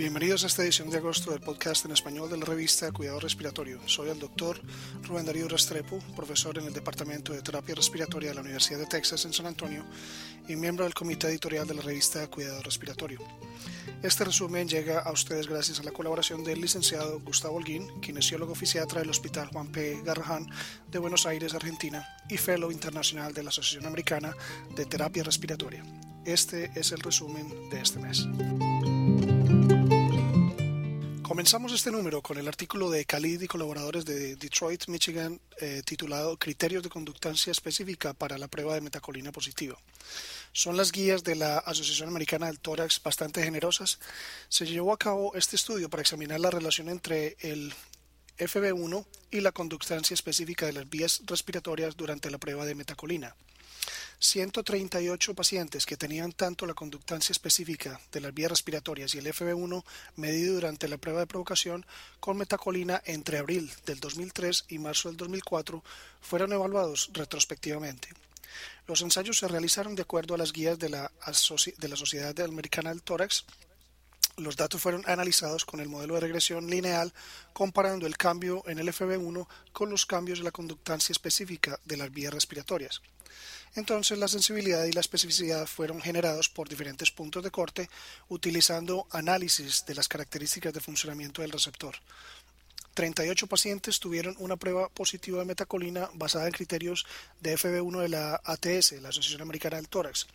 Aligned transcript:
Bienvenidos 0.00 0.44
a 0.44 0.46
esta 0.46 0.62
edición 0.62 0.88
de 0.88 0.96
agosto 0.96 1.30
del 1.30 1.42
podcast 1.42 1.84
en 1.84 1.90
español 1.90 2.30
de 2.30 2.38
la 2.38 2.46
revista 2.46 2.90
Cuidado 2.90 3.20
Respiratorio. 3.20 3.86
Soy 3.86 4.08
el 4.08 4.18
doctor 4.18 4.58
Rubén 5.02 5.26
Darío 5.26 5.46
Restrepo, 5.46 5.98
profesor 6.16 6.56
en 6.56 6.64
el 6.64 6.72
Departamento 6.72 7.34
de 7.34 7.42
Terapia 7.42 7.74
Respiratoria 7.74 8.30
de 8.30 8.34
la 8.34 8.40
Universidad 8.40 8.78
de 8.78 8.86
Texas 8.86 9.26
en 9.26 9.34
San 9.34 9.44
Antonio 9.44 9.84
y 10.48 10.56
miembro 10.56 10.84
del 10.84 10.94
comité 10.94 11.26
editorial 11.26 11.66
de 11.66 11.74
la 11.74 11.82
revista 11.82 12.26
Cuidado 12.28 12.62
Respiratorio. 12.62 13.20
Este 14.02 14.24
resumen 14.24 14.66
llega 14.66 15.00
a 15.00 15.12
ustedes 15.12 15.46
gracias 15.46 15.80
a 15.80 15.82
la 15.82 15.92
colaboración 15.92 16.44
del 16.44 16.62
licenciado 16.62 17.20
Gustavo 17.20 17.56
Holguín, 17.56 18.00
kinesiólogo 18.00 18.54
fisiatra 18.54 19.00
del 19.00 19.10
Hospital 19.10 19.48
Juan 19.48 19.66
P. 19.66 20.00
Garrahan 20.02 20.48
de 20.90 20.98
Buenos 20.98 21.26
Aires, 21.26 21.52
Argentina, 21.52 22.08
y 22.26 22.38
fellow 22.38 22.72
internacional 22.72 23.34
de 23.34 23.42
la 23.42 23.50
Asociación 23.50 23.84
Americana 23.84 24.34
de 24.74 24.86
Terapia 24.86 25.24
Respiratoria. 25.24 25.84
Este 26.24 26.70
es 26.74 26.90
el 26.92 27.00
resumen 27.00 27.68
de 27.68 27.82
este 27.82 27.98
mes. 27.98 28.26
Comenzamos 31.30 31.72
este 31.72 31.92
número 31.92 32.22
con 32.22 32.38
el 32.38 32.48
artículo 32.48 32.90
de 32.90 33.04
Khalid 33.04 33.42
y 33.42 33.46
colaboradores 33.46 34.04
de 34.04 34.34
Detroit, 34.34 34.88
Michigan, 34.88 35.40
eh, 35.60 35.80
titulado 35.84 36.36
Criterios 36.36 36.82
de 36.82 36.88
conductancia 36.88 37.52
específica 37.52 38.14
para 38.14 38.36
la 38.36 38.48
prueba 38.48 38.74
de 38.74 38.80
metacolina 38.80 39.30
positiva. 39.30 39.78
Son 40.50 40.76
las 40.76 40.90
guías 40.90 41.22
de 41.22 41.36
la 41.36 41.58
Asociación 41.58 42.08
Americana 42.08 42.46
del 42.48 42.58
Tórax 42.58 43.00
bastante 43.00 43.44
generosas. 43.44 44.00
Se 44.48 44.66
llevó 44.66 44.92
a 44.92 44.98
cabo 44.98 45.36
este 45.36 45.54
estudio 45.54 45.88
para 45.88 46.00
examinar 46.00 46.40
la 46.40 46.50
relación 46.50 46.88
entre 46.88 47.36
el 47.38 47.72
FB1 48.36 49.06
y 49.30 49.40
la 49.40 49.52
conductancia 49.52 50.14
específica 50.14 50.66
de 50.66 50.72
las 50.72 50.90
vías 50.90 51.22
respiratorias 51.26 51.96
durante 51.96 52.28
la 52.32 52.38
prueba 52.38 52.66
de 52.66 52.74
metacolina. 52.74 53.36
138 54.18 55.34
pacientes 55.34 55.86
que 55.86 55.96
tenían 55.96 56.32
tanto 56.32 56.66
la 56.66 56.74
conductancia 56.74 57.32
específica 57.32 58.00
de 58.12 58.20
las 58.20 58.34
vías 58.34 58.50
respiratorias 58.50 59.14
y 59.14 59.18
el 59.18 59.26
FB1 59.26 59.84
medido 60.16 60.54
durante 60.54 60.88
la 60.88 60.98
prueba 60.98 61.20
de 61.20 61.26
provocación 61.26 61.86
con 62.20 62.36
metacolina 62.36 63.02
entre 63.06 63.38
abril 63.38 63.70
del 63.86 64.00
2003 64.00 64.66
y 64.68 64.78
marzo 64.78 65.08
del 65.08 65.16
2004 65.16 65.82
fueron 66.20 66.52
evaluados 66.52 67.10
retrospectivamente. 67.12 68.08
Los 68.86 69.00
ensayos 69.02 69.38
se 69.38 69.48
realizaron 69.48 69.94
de 69.94 70.02
acuerdo 70.02 70.34
a 70.34 70.38
las 70.38 70.52
guías 70.52 70.78
de 70.78 70.88
la, 70.88 71.10
de 71.78 71.88
la 71.88 71.96
Sociedad 71.96 72.38
Americana 72.40 72.90
del 72.90 73.02
Tórax 73.02 73.44
los 74.36 74.56
datos 74.56 74.80
fueron 74.80 75.02
analizados 75.06 75.64
con 75.64 75.80
el 75.80 75.88
modelo 75.88 76.14
de 76.14 76.20
regresión 76.20 76.66
lineal 76.68 77.12
comparando 77.52 78.06
el 78.06 78.16
cambio 78.16 78.62
en 78.66 78.78
el 78.78 78.88
FB1 78.88 79.46
con 79.72 79.90
los 79.90 80.06
cambios 80.06 80.38
de 80.38 80.44
la 80.44 80.50
conductancia 80.50 81.12
específica 81.12 81.78
de 81.84 81.96
las 81.96 82.10
vías 82.10 82.32
respiratorias. 82.32 83.02
Entonces 83.74 84.18
la 84.18 84.28
sensibilidad 84.28 84.84
y 84.84 84.92
la 84.92 85.00
especificidad 85.00 85.66
fueron 85.66 86.00
generados 86.00 86.48
por 86.48 86.68
diferentes 86.68 87.10
puntos 87.10 87.42
de 87.42 87.50
corte 87.50 87.88
utilizando 88.28 89.06
análisis 89.10 89.84
de 89.86 89.94
las 89.94 90.08
características 90.08 90.72
de 90.72 90.80
funcionamiento 90.80 91.42
del 91.42 91.52
receptor. 91.52 91.96
38 92.94 93.46
pacientes 93.46 94.00
tuvieron 94.00 94.34
una 94.38 94.56
prueba 94.56 94.88
positiva 94.88 95.38
de 95.38 95.44
metacolina 95.44 96.10
basada 96.14 96.46
en 96.46 96.52
criterios 96.52 97.06
de 97.40 97.56
FB1 97.56 98.00
de 98.00 98.08
la 98.08 98.40
ATS, 98.44 99.00
la 99.00 99.10
Asociación 99.10 99.42
Americana 99.42 99.76
del 99.76 99.88
Tórax. 99.88 100.26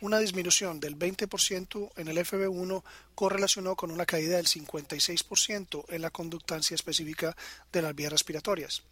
Una 0.00 0.18
disminución 0.18 0.80
del 0.80 0.96
20% 0.96 1.90
en 1.96 2.08
el 2.08 2.18
FB1 2.18 2.82
correlacionó 3.14 3.76
con 3.76 3.90
una 3.90 4.06
caída 4.06 4.36
del 4.36 4.46
56% 4.46 5.84
en 5.88 6.02
la 6.02 6.10
conductancia 6.10 6.74
específica 6.74 7.36
de 7.72 7.82
las 7.82 7.94
vías 7.94 8.12
respiratorias. 8.12 8.82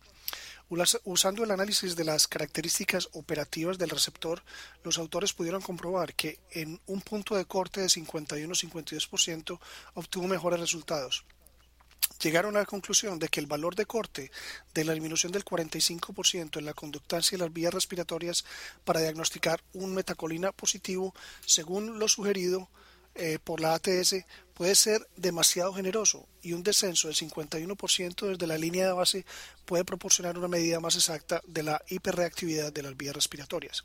Usando 0.68 1.44
el 1.44 1.52
análisis 1.52 1.94
de 1.94 2.04
las 2.04 2.26
características 2.26 3.08
operativas 3.12 3.78
del 3.78 3.90
receptor, 3.90 4.42
los 4.82 4.98
autores 4.98 5.32
pudieron 5.32 5.62
comprobar 5.62 6.14
que 6.14 6.40
en 6.50 6.80
un 6.86 7.00
punto 7.02 7.36
de 7.36 7.44
corte 7.44 7.80
de 7.80 7.86
51-52% 7.86 9.60
obtuvo 9.94 10.26
mejores 10.26 10.58
resultados. 10.58 11.24
Llegaron 12.20 12.56
a 12.56 12.60
la 12.60 12.66
conclusión 12.66 13.20
de 13.20 13.28
que 13.28 13.38
el 13.38 13.46
valor 13.46 13.76
de 13.76 13.86
corte 13.86 14.32
de 14.74 14.84
la 14.84 14.92
disminución 14.92 15.30
del 15.30 15.44
45% 15.44 16.58
en 16.58 16.64
la 16.64 16.74
conductancia 16.74 17.38
de 17.38 17.44
las 17.44 17.52
vías 17.52 17.72
respiratorias 17.72 18.44
para 18.84 19.00
diagnosticar 19.00 19.62
un 19.72 19.94
metacolina 19.94 20.50
positivo, 20.50 21.14
según 21.44 22.00
lo 22.00 22.08
sugerido 22.08 22.68
eh, 23.14 23.38
por 23.42 23.60
la 23.60 23.74
ATS 23.74 24.16
puede 24.56 24.74
ser 24.74 25.06
demasiado 25.16 25.74
generoso 25.74 26.26
y 26.40 26.54
un 26.54 26.62
descenso 26.62 27.08
del 27.08 27.16
51% 27.16 28.26
desde 28.26 28.46
la 28.46 28.56
línea 28.56 28.86
de 28.86 28.92
base 28.94 29.26
puede 29.66 29.84
proporcionar 29.84 30.38
una 30.38 30.48
medida 30.48 30.80
más 30.80 30.96
exacta 30.96 31.42
de 31.46 31.62
la 31.62 31.82
hiperreactividad 31.90 32.72
de 32.72 32.82
las 32.82 32.96
vías 32.96 33.14
respiratorias. 33.14 33.84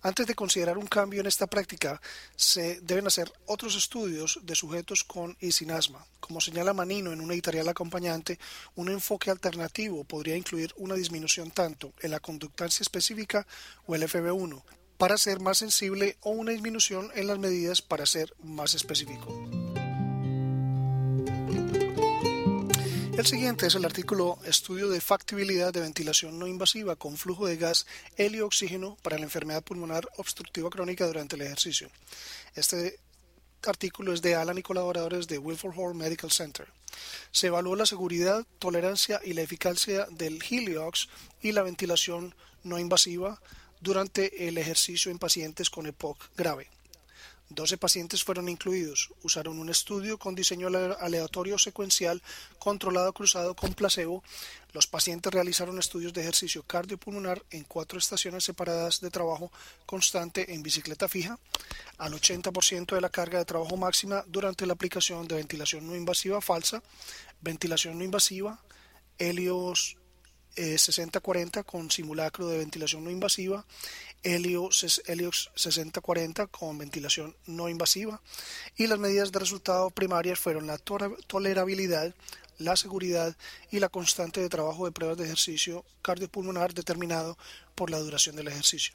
Antes 0.00 0.26
de 0.26 0.34
considerar 0.34 0.78
un 0.78 0.86
cambio 0.86 1.20
en 1.20 1.26
esta 1.26 1.46
práctica, 1.46 2.00
se 2.34 2.80
deben 2.80 3.06
hacer 3.06 3.30
otros 3.44 3.76
estudios 3.76 4.40
de 4.42 4.54
sujetos 4.54 5.04
con 5.04 5.36
y 5.38 5.52
sin 5.52 5.70
asma. 5.70 6.06
Como 6.18 6.40
señala 6.40 6.72
Manino 6.72 7.12
en 7.12 7.20
una 7.20 7.34
editorial 7.34 7.68
acompañante, 7.68 8.38
un 8.76 8.88
enfoque 8.88 9.30
alternativo 9.30 10.04
podría 10.04 10.34
incluir 10.34 10.72
una 10.78 10.94
disminución 10.94 11.50
tanto 11.50 11.92
en 12.00 12.12
la 12.12 12.20
conductancia 12.20 12.82
específica 12.82 13.46
o 13.84 13.94
el 13.94 14.04
FB1, 14.04 14.62
para 14.96 15.18
ser 15.18 15.40
más 15.40 15.58
sensible 15.58 16.16
o 16.22 16.30
una 16.30 16.52
disminución 16.52 17.10
en 17.14 17.26
las 17.26 17.38
medidas 17.38 17.82
para 17.82 18.06
ser 18.06 18.32
más 18.42 18.72
específico. 18.72 19.59
El 23.20 23.26
siguiente 23.26 23.66
es 23.66 23.74
el 23.74 23.84
artículo 23.84 24.38
Estudio 24.46 24.88
de 24.88 24.98
factibilidad 24.98 25.74
de 25.74 25.82
ventilación 25.82 26.38
no 26.38 26.46
invasiva 26.46 26.96
con 26.96 27.18
flujo 27.18 27.46
de 27.46 27.58
gas 27.58 27.86
helio-oxígeno 28.16 28.96
para 29.02 29.18
la 29.18 29.24
enfermedad 29.24 29.62
pulmonar 29.62 30.08
obstructiva 30.16 30.70
crónica 30.70 31.06
durante 31.06 31.36
el 31.36 31.42
ejercicio. 31.42 31.90
Este 32.54 32.98
artículo 33.66 34.14
es 34.14 34.22
de 34.22 34.36
Alan 34.36 34.56
y 34.56 34.62
colaboradores 34.62 35.28
de 35.28 35.36
Wilford 35.36 35.74
Hall 35.76 35.94
Medical 35.94 36.30
Center. 36.30 36.66
Se 37.30 37.48
evaluó 37.48 37.76
la 37.76 37.84
seguridad, 37.84 38.46
tolerancia 38.58 39.20
y 39.22 39.34
la 39.34 39.42
eficacia 39.42 40.06
del 40.10 40.42
Heliox 40.42 41.10
y 41.42 41.52
la 41.52 41.62
ventilación 41.62 42.34
no 42.62 42.78
invasiva 42.78 43.38
durante 43.82 44.48
el 44.48 44.56
ejercicio 44.56 45.10
en 45.10 45.18
pacientes 45.18 45.68
con 45.68 45.86
EPOC 45.86 46.16
grave. 46.38 46.70
12 47.50 47.78
pacientes 47.78 48.22
fueron 48.22 48.48
incluidos. 48.48 49.10
Usaron 49.22 49.58
un 49.58 49.70
estudio 49.70 50.18
con 50.18 50.36
diseño 50.36 50.68
aleatorio 50.68 51.58
secuencial 51.58 52.22
controlado 52.58 53.12
cruzado 53.12 53.54
con 53.54 53.74
placebo. 53.74 54.22
Los 54.72 54.86
pacientes 54.86 55.32
realizaron 55.32 55.78
estudios 55.78 56.12
de 56.12 56.20
ejercicio 56.20 56.62
cardiopulmonar 56.62 57.42
en 57.50 57.64
cuatro 57.64 57.98
estaciones 57.98 58.44
separadas 58.44 59.00
de 59.00 59.10
trabajo 59.10 59.50
constante 59.84 60.54
en 60.54 60.62
bicicleta 60.62 61.08
fija, 61.08 61.38
al 61.98 62.12
80% 62.12 62.94
de 62.94 63.00
la 63.00 63.08
carga 63.10 63.38
de 63.38 63.44
trabajo 63.44 63.76
máxima 63.76 64.24
durante 64.28 64.64
la 64.64 64.74
aplicación 64.74 65.26
de 65.26 65.34
ventilación 65.34 65.86
no 65.86 65.96
invasiva 65.96 66.40
falsa, 66.40 66.82
ventilación 67.40 67.98
no 67.98 68.04
invasiva, 68.04 68.60
helios 69.18 69.96
6040 70.56 71.62
con 71.64 71.90
simulacro 71.90 72.48
de 72.48 72.58
ventilación 72.58 73.04
no 73.04 73.10
invasiva, 73.10 73.64
Heliox 74.22 75.50
6040 75.54 76.46
con 76.48 76.78
ventilación 76.78 77.34
no 77.46 77.68
invasiva 77.68 78.20
y 78.76 78.86
las 78.86 78.98
medidas 78.98 79.32
de 79.32 79.38
resultado 79.38 79.90
primarias 79.90 80.38
fueron 80.38 80.66
la 80.66 80.78
tolerabilidad, 80.78 82.14
la 82.58 82.76
seguridad 82.76 83.36
y 83.70 83.80
la 83.80 83.88
constante 83.88 84.40
de 84.40 84.48
trabajo 84.48 84.84
de 84.84 84.92
pruebas 84.92 85.16
de 85.16 85.24
ejercicio 85.24 85.84
cardiopulmonar 86.02 86.74
determinado 86.74 87.38
por 87.74 87.90
la 87.90 87.98
duración 87.98 88.36
del 88.36 88.48
ejercicio. 88.48 88.94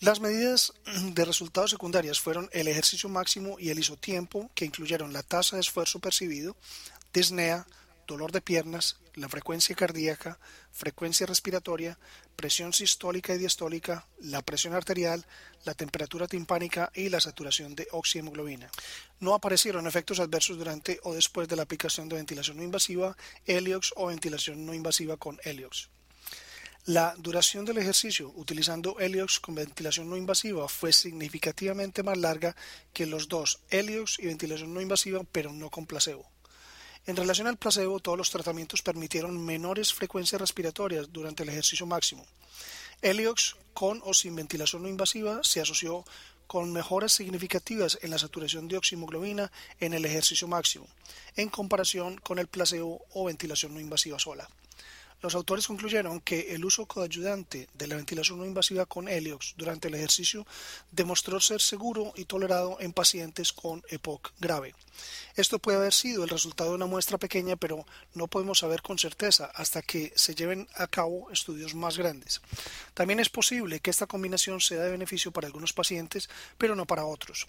Las 0.00 0.20
medidas 0.20 0.72
de 1.14 1.24
resultados 1.24 1.70
secundarias 1.70 2.20
fueron 2.20 2.48
el 2.52 2.68
ejercicio 2.68 3.08
máximo 3.08 3.56
y 3.58 3.70
el 3.70 3.78
isotiempo, 3.78 4.50
que 4.54 4.64
incluyeron 4.64 5.12
la 5.12 5.22
tasa 5.22 5.56
de 5.56 5.60
esfuerzo 5.60 5.98
percibido, 6.00 6.56
disnea, 7.12 7.66
dolor 8.06 8.32
de 8.32 8.40
piernas, 8.40 8.96
la 9.14 9.28
frecuencia 9.28 9.74
cardíaca, 9.74 10.38
frecuencia 10.70 11.26
respiratoria, 11.26 11.98
presión 12.36 12.72
sistólica 12.72 13.34
y 13.34 13.38
diastólica, 13.38 14.06
la 14.20 14.42
presión 14.42 14.74
arterial, 14.74 15.26
la 15.64 15.74
temperatura 15.74 16.26
timpánica 16.26 16.90
y 16.94 17.08
la 17.08 17.20
saturación 17.20 17.74
de 17.74 17.88
oxihemoglobina. 17.92 18.70
No 19.20 19.34
aparecieron 19.34 19.86
efectos 19.86 20.20
adversos 20.20 20.58
durante 20.58 21.00
o 21.02 21.14
después 21.14 21.48
de 21.48 21.56
la 21.56 21.62
aplicación 21.62 22.08
de 22.08 22.16
ventilación 22.16 22.56
no 22.56 22.62
invasiva, 22.62 23.16
Heliox 23.46 23.92
o 23.96 24.06
ventilación 24.06 24.66
no 24.66 24.74
invasiva 24.74 25.16
con 25.16 25.38
Heliox. 25.44 25.88
La 26.86 27.14
duración 27.16 27.64
del 27.64 27.78
ejercicio 27.78 28.32
utilizando 28.34 28.98
Heliox 28.98 29.38
con 29.38 29.54
ventilación 29.54 30.10
no 30.10 30.16
invasiva 30.16 30.66
fue 30.66 30.92
significativamente 30.92 32.02
más 32.02 32.18
larga 32.18 32.56
que 32.92 33.06
los 33.06 33.28
dos 33.28 33.60
Heliox 33.70 34.18
y 34.18 34.26
ventilación 34.26 34.74
no 34.74 34.80
invasiva, 34.80 35.22
pero 35.30 35.52
no 35.52 35.70
con 35.70 35.86
placebo. 35.86 36.31
En 37.04 37.16
relación 37.16 37.48
al 37.48 37.56
placebo, 37.56 37.98
todos 37.98 38.16
los 38.16 38.30
tratamientos 38.30 38.82
permitieron 38.82 39.44
menores 39.44 39.92
frecuencias 39.92 40.40
respiratorias 40.40 41.12
durante 41.12 41.42
el 41.42 41.48
ejercicio 41.48 41.84
máximo. 41.84 42.24
Heliox, 43.00 43.56
con 43.74 44.00
o 44.04 44.14
sin 44.14 44.36
ventilación 44.36 44.82
no 44.82 44.88
invasiva, 44.88 45.40
se 45.42 45.60
asoció 45.60 46.04
con 46.46 46.72
mejoras 46.72 47.12
significativas 47.12 47.98
en 48.02 48.10
la 48.10 48.18
saturación 48.18 48.68
de 48.68 48.76
oximoglobina 48.76 49.50
en 49.80 49.94
el 49.94 50.04
ejercicio 50.04 50.46
máximo, 50.46 50.86
en 51.34 51.48
comparación 51.48 52.18
con 52.18 52.38
el 52.38 52.46
placebo 52.46 53.04
o 53.14 53.24
ventilación 53.24 53.74
no 53.74 53.80
invasiva 53.80 54.18
sola. 54.20 54.48
Los 55.22 55.36
autores 55.36 55.68
concluyeron 55.68 56.20
que 56.20 56.52
el 56.52 56.64
uso 56.64 56.84
coayudante 56.86 57.68
de 57.74 57.86
la 57.86 57.94
ventilación 57.94 58.40
no 58.40 58.44
invasiva 58.44 58.86
con 58.86 59.06
Heliox 59.06 59.54
durante 59.56 59.86
el 59.86 59.94
ejercicio 59.94 60.44
demostró 60.90 61.38
ser 61.38 61.60
seguro 61.60 62.12
y 62.16 62.24
tolerado 62.24 62.76
en 62.80 62.92
pacientes 62.92 63.52
con 63.52 63.84
EPOC 63.88 64.32
grave. 64.40 64.74
Esto 65.36 65.60
puede 65.60 65.78
haber 65.78 65.94
sido 65.94 66.24
el 66.24 66.28
resultado 66.28 66.70
de 66.70 66.76
una 66.76 66.86
muestra 66.86 67.18
pequeña, 67.18 67.54
pero 67.54 67.86
no 68.14 68.26
podemos 68.26 68.58
saber 68.58 68.82
con 68.82 68.98
certeza 68.98 69.44
hasta 69.54 69.80
que 69.80 70.12
se 70.16 70.34
lleven 70.34 70.68
a 70.74 70.88
cabo 70.88 71.30
estudios 71.30 71.76
más 71.76 71.96
grandes. 71.96 72.42
También 72.92 73.20
es 73.20 73.28
posible 73.28 73.78
que 73.78 73.90
esta 73.90 74.08
combinación 74.08 74.60
sea 74.60 74.82
de 74.82 74.90
beneficio 74.90 75.30
para 75.30 75.46
algunos 75.46 75.72
pacientes, 75.72 76.28
pero 76.58 76.74
no 76.74 76.84
para 76.84 77.04
otros. 77.04 77.46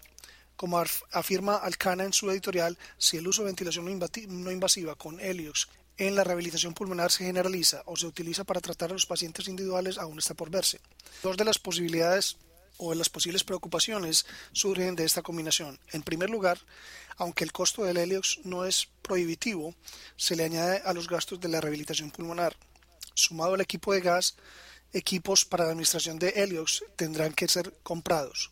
Como 0.55 0.77
afirma 1.11 1.55
Alcana 1.55 2.03
en 2.03 2.13
su 2.13 2.29
editorial, 2.29 2.77
si 2.99 3.17
el 3.17 3.27
uso 3.27 3.41
de 3.41 3.47
ventilación 3.47 3.85
no 3.85 4.51
invasiva 4.51 4.93
con 4.93 5.19
Heliox 5.19 5.67
en 5.97 6.15
la 6.15 6.23
rehabilitación 6.23 6.73
pulmonar 6.73 7.11
se 7.11 7.25
generaliza 7.25 7.83
o 7.85 7.95
se 7.95 8.07
utiliza 8.07 8.43
para 8.43 8.61
tratar 8.61 8.89
a 8.89 8.93
los 8.93 9.05
pacientes 9.05 9.47
individuales 9.47 9.97
aún 9.97 10.19
está 10.19 10.33
por 10.33 10.49
verse. 10.49 10.79
Dos 11.21 11.37
de 11.37 11.45
las 11.45 11.59
posibilidades 11.59 12.37
o 12.77 12.89
de 12.89 12.95
las 12.95 13.09
posibles 13.09 13.43
preocupaciones 13.43 14.25
surgen 14.51 14.95
de 14.95 15.05
esta 15.05 15.21
combinación. 15.21 15.79
En 15.91 16.01
primer 16.01 16.29
lugar, 16.29 16.59
aunque 17.17 17.43
el 17.43 17.51
costo 17.51 17.83
del 17.83 17.97
Heliox 17.97 18.39
no 18.43 18.65
es 18.65 18.89
prohibitivo, 19.01 19.75
se 20.15 20.35
le 20.35 20.43
añade 20.43 20.81
a 20.83 20.93
los 20.93 21.07
gastos 21.07 21.39
de 21.39 21.49
la 21.49 21.61
rehabilitación 21.61 22.09
pulmonar. 22.09 22.55
Sumado 23.13 23.53
al 23.53 23.61
equipo 23.61 23.93
de 23.93 24.01
gas, 24.01 24.35
equipos 24.91 25.45
para 25.45 25.65
la 25.65 25.71
administración 25.71 26.17
de 26.17 26.29
Heliox 26.29 26.83
tendrán 26.95 27.33
que 27.33 27.47
ser 27.47 27.73
comprados 27.83 28.51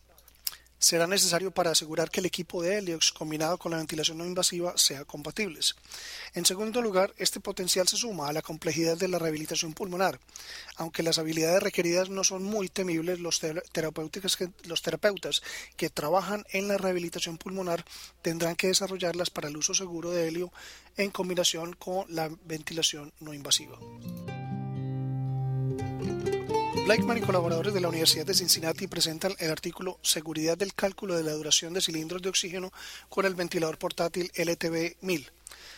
será 0.82 1.06
necesario 1.06 1.52
para 1.52 1.70
asegurar 1.70 2.10
que 2.10 2.18
el 2.18 2.26
equipo 2.26 2.60
de 2.60 2.76
Heliox 2.76 3.12
combinado 3.12 3.56
con 3.56 3.70
la 3.70 3.78
ventilación 3.78 4.18
no 4.18 4.26
invasiva 4.26 4.76
sea 4.76 5.04
compatibles. 5.04 5.76
En 6.34 6.44
segundo 6.44 6.82
lugar, 6.82 7.14
este 7.18 7.38
potencial 7.38 7.86
se 7.86 7.96
suma 7.96 8.28
a 8.28 8.32
la 8.32 8.42
complejidad 8.42 8.96
de 8.96 9.06
la 9.06 9.20
rehabilitación 9.20 9.74
pulmonar. 9.74 10.18
Aunque 10.74 11.04
las 11.04 11.18
habilidades 11.18 11.62
requeridas 11.62 12.10
no 12.10 12.24
son 12.24 12.42
muy 12.42 12.68
temibles, 12.68 13.20
los, 13.20 13.40
los 14.64 14.82
terapeutas 14.82 15.42
que 15.76 15.88
trabajan 15.88 16.44
en 16.50 16.66
la 16.66 16.78
rehabilitación 16.78 17.38
pulmonar 17.38 17.84
tendrán 18.20 18.56
que 18.56 18.66
desarrollarlas 18.66 19.30
para 19.30 19.48
el 19.48 19.56
uso 19.56 19.74
seguro 19.74 20.10
de 20.10 20.26
helio 20.26 20.52
en 20.96 21.12
combinación 21.12 21.74
con 21.74 22.06
la 22.08 22.28
ventilación 22.44 23.12
no 23.20 23.32
invasiva. 23.32 23.78
Blakeman 26.84 27.18
y 27.18 27.20
colaboradores 27.20 27.72
de 27.72 27.80
la 27.80 27.88
Universidad 27.88 28.26
de 28.26 28.34
Cincinnati 28.34 28.88
presentan 28.88 29.36
el 29.38 29.52
artículo 29.52 30.00
Seguridad 30.02 30.58
del 30.58 30.74
cálculo 30.74 31.16
de 31.16 31.22
la 31.22 31.30
duración 31.30 31.72
de 31.72 31.80
cilindros 31.80 32.20
de 32.20 32.28
oxígeno 32.28 32.72
con 33.08 33.24
el 33.24 33.36
ventilador 33.36 33.78
portátil 33.78 34.32
LTV-1000. 34.32 35.30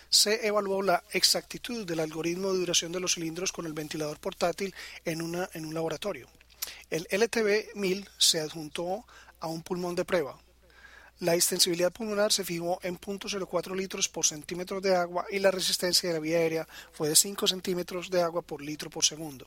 Se 0.08 0.46
evaluó 0.46 0.80
la 0.80 1.04
exactitud 1.12 1.86
del 1.86 2.00
algoritmo 2.00 2.52
de 2.52 2.58
duración 2.58 2.90
de 2.90 3.00
los 3.00 3.14
cilindros 3.14 3.52
con 3.52 3.66
el 3.66 3.74
ventilador 3.74 4.18
portátil 4.18 4.74
en, 5.04 5.20
un 5.20 5.74
laboratorio. 5.74 6.26
El 6.88 7.06
LTV-1000 7.08 8.08
se 8.16 8.40
adjuntó 8.40 9.04
a 9.40 9.48
un 9.48 9.62
pulmón 9.62 9.94
de 9.94 10.06
prueba. 10.06 10.38
La 11.20 11.34
extensibilidad 11.34 11.92
pulmonar 11.92 12.32
se 12.32 12.44
fijó 12.44 12.80
en 12.82 12.98
0.04 12.98 13.76
litros 13.76 14.08
por 14.08 14.26
centímetro 14.26 14.80
de 14.80 14.96
agua 14.96 15.26
y 15.30 15.38
la 15.38 15.50
resistencia 15.50 16.08
de 16.08 16.14
la 16.14 16.20
vía 16.20 16.38
aérea 16.38 16.66
fue 16.92 17.10
de 17.10 17.14
5 17.14 17.46
centímetros 17.46 18.10
de 18.10 18.22
agua 18.22 18.40
por 18.40 18.62
litro 18.62 18.88
por 18.88 19.04
segundo. 19.04 19.46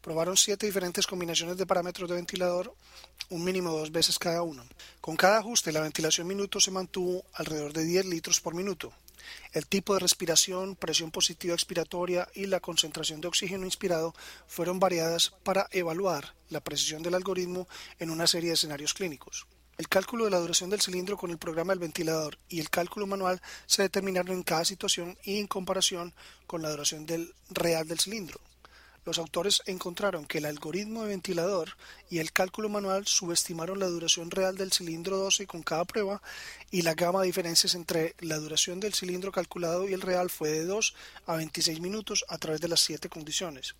Probaron 0.00 0.36
siete 0.36 0.66
diferentes 0.66 1.06
combinaciones 1.08 1.56
de 1.56 1.66
parámetros 1.66 2.08
de 2.08 2.14
ventilador, 2.14 2.72
un 3.30 3.42
mínimo 3.42 3.72
dos 3.72 3.90
veces 3.90 4.18
cada 4.18 4.42
uno. 4.42 4.64
Con 5.00 5.16
cada 5.16 5.38
ajuste, 5.38 5.72
la 5.72 5.80
ventilación 5.80 6.26
minuto 6.26 6.60
se 6.60 6.70
mantuvo 6.70 7.24
alrededor 7.34 7.72
de 7.72 7.84
10 7.84 8.06
litros 8.06 8.40
por 8.40 8.54
minuto. 8.54 8.92
El 9.52 9.66
tipo 9.66 9.94
de 9.94 10.00
respiración, 10.00 10.76
presión 10.76 11.10
positiva 11.10 11.54
expiratoria 11.54 12.28
y 12.34 12.46
la 12.46 12.60
concentración 12.60 13.20
de 13.20 13.28
oxígeno 13.28 13.64
inspirado 13.64 14.14
fueron 14.46 14.78
variadas 14.78 15.32
para 15.42 15.66
evaluar 15.72 16.34
la 16.48 16.60
precisión 16.60 17.02
del 17.02 17.14
algoritmo 17.14 17.66
en 17.98 18.10
una 18.10 18.28
serie 18.28 18.50
de 18.50 18.54
escenarios 18.54 18.94
clínicos. 18.94 19.46
El 19.78 19.88
cálculo 19.88 20.24
de 20.24 20.30
la 20.30 20.38
duración 20.38 20.70
del 20.70 20.80
cilindro 20.80 21.16
con 21.16 21.30
el 21.30 21.38
programa 21.38 21.72
del 21.72 21.80
ventilador 21.80 22.38
y 22.48 22.60
el 22.60 22.70
cálculo 22.70 23.06
manual 23.06 23.42
se 23.66 23.82
determinaron 23.82 24.34
en 24.34 24.42
cada 24.44 24.64
situación 24.64 25.18
y 25.24 25.38
en 25.38 25.48
comparación 25.48 26.14
con 26.46 26.62
la 26.62 26.70
duración 26.70 27.06
real 27.50 27.86
del 27.86 28.00
cilindro 28.00 28.40
los 29.08 29.18
autores 29.18 29.62
encontraron 29.64 30.26
que 30.26 30.36
el 30.36 30.44
algoritmo 30.44 31.02
de 31.02 31.08
ventilador 31.08 31.78
y 32.10 32.18
el 32.18 32.30
cálculo 32.30 32.68
manual 32.68 33.06
subestimaron 33.06 33.78
la 33.78 33.86
duración 33.86 34.30
real 34.30 34.58
del 34.58 34.70
cilindro 34.70 35.16
12 35.16 35.46
con 35.46 35.62
cada 35.62 35.86
prueba 35.86 36.20
y 36.70 36.82
la 36.82 36.92
gama 36.92 37.20
de 37.20 37.28
diferencias 37.28 37.74
entre 37.74 38.14
la 38.18 38.36
duración 38.36 38.80
del 38.80 38.92
cilindro 38.92 39.32
calculado 39.32 39.88
y 39.88 39.94
el 39.94 40.02
real 40.02 40.28
fue 40.28 40.50
de 40.50 40.66
2 40.66 40.94
a 41.24 41.36
26 41.36 41.80
minutos 41.80 42.26
a 42.28 42.36
través 42.36 42.60
de 42.60 42.68
las 42.68 42.80
siete 42.80 43.08
condiciones. 43.08 43.76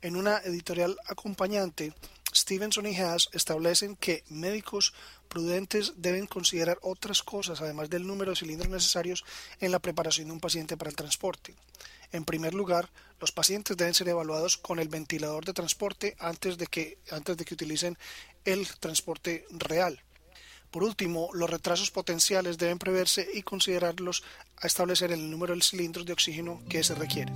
En 0.00 0.16
una 0.16 0.38
editorial 0.38 0.96
acompañante, 1.08 1.92
Stevenson 2.34 2.86
y 2.86 2.96
Haas 2.96 3.28
establecen 3.32 3.96
que 3.96 4.24
médicos 4.28 4.92
prudentes 5.28 5.94
deben 5.96 6.26
considerar 6.26 6.78
otras 6.82 7.22
cosas 7.22 7.60
además 7.60 7.90
del 7.90 8.06
número 8.06 8.30
de 8.30 8.36
cilindros 8.36 8.70
necesarios 8.70 9.24
en 9.60 9.72
la 9.72 9.78
preparación 9.78 10.28
de 10.28 10.32
un 10.32 10.40
paciente 10.40 10.76
para 10.76 10.90
el 10.90 10.96
transporte. 10.96 11.54
En 12.12 12.24
primer 12.24 12.54
lugar, 12.54 12.90
los 13.20 13.32
pacientes 13.32 13.76
deben 13.76 13.94
ser 13.94 14.08
evaluados 14.08 14.56
con 14.56 14.78
el 14.78 14.88
ventilador 14.88 15.44
de 15.44 15.52
transporte 15.52 16.16
antes 16.18 16.58
de 16.58 16.66
que, 16.66 16.98
antes 17.10 17.36
de 17.36 17.44
que 17.44 17.54
utilicen 17.54 17.98
el 18.44 18.68
transporte 18.78 19.46
real. 19.50 20.02
Por 20.70 20.82
último, 20.82 21.30
los 21.34 21.48
retrasos 21.48 21.92
potenciales 21.92 22.58
deben 22.58 22.78
preverse 22.78 23.28
y 23.32 23.42
considerarlos 23.42 24.24
a 24.56 24.66
establecer 24.66 25.12
el 25.12 25.30
número 25.30 25.54
de 25.54 25.62
cilindros 25.62 26.04
de 26.04 26.12
oxígeno 26.12 26.60
que 26.68 26.82
se 26.82 26.96
requiere. 26.96 27.32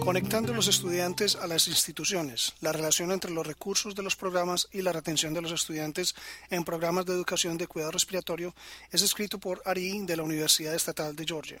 Conectando 0.00 0.54
los 0.54 0.66
estudiantes 0.66 1.36
a 1.36 1.46
las 1.46 1.68
instituciones, 1.68 2.54
la 2.60 2.72
relación 2.72 3.12
entre 3.12 3.30
los 3.30 3.46
recursos 3.46 3.94
de 3.94 4.02
los 4.02 4.16
programas 4.16 4.66
y 4.72 4.80
la 4.80 4.92
retención 4.92 5.34
de 5.34 5.42
los 5.42 5.52
estudiantes 5.52 6.14
en 6.48 6.64
programas 6.64 7.04
de 7.04 7.12
educación 7.12 7.58
de 7.58 7.66
cuidado 7.66 7.92
respiratorio 7.92 8.54
es 8.90 9.02
escrito 9.02 9.38
por 9.38 9.62
Ari 9.64 10.00
de 10.06 10.16
la 10.16 10.22
Universidad 10.22 10.74
Estatal 10.74 11.14
de 11.14 11.26
Georgia. 11.26 11.60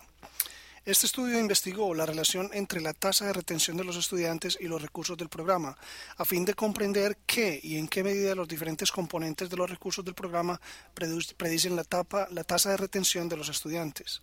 Este 0.86 1.04
estudio 1.04 1.38
investigó 1.38 1.94
la 1.94 2.06
relación 2.06 2.48
entre 2.54 2.80
la 2.80 2.94
tasa 2.94 3.26
de 3.26 3.34
retención 3.34 3.76
de 3.76 3.84
los 3.84 3.96
estudiantes 3.96 4.56
y 4.58 4.64
los 4.64 4.80
recursos 4.80 5.18
del 5.18 5.28
programa, 5.28 5.76
a 6.16 6.24
fin 6.24 6.46
de 6.46 6.54
comprender 6.54 7.18
qué 7.26 7.60
y 7.62 7.76
en 7.76 7.86
qué 7.86 8.02
medida 8.02 8.34
los 8.34 8.48
diferentes 8.48 8.90
componentes 8.90 9.50
de 9.50 9.56
los 9.58 9.68
recursos 9.68 10.02
del 10.02 10.14
programa 10.14 10.58
predicen 10.94 11.76
la, 11.76 11.84
la 12.30 12.44
tasa 12.44 12.70
de 12.70 12.78
retención 12.78 13.28
de 13.28 13.36
los 13.36 13.50
estudiantes. 13.50 14.22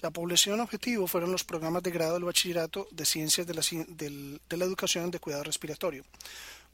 La 0.00 0.10
población 0.10 0.60
objetivo 0.60 1.08
fueron 1.08 1.32
los 1.32 1.42
programas 1.42 1.82
de 1.82 1.90
grado 1.90 2.14
del 2.14 2.22
bachillerato 2.22 2.86
de 2.92 3.04
ciencias 3.04 3.48
de 3.48 3.54
la, 3.54 4.64
educación 4.64 5.10
de 5.10 5.18
cuidado 5.18 5.42
respiratorio. 5.42 6.04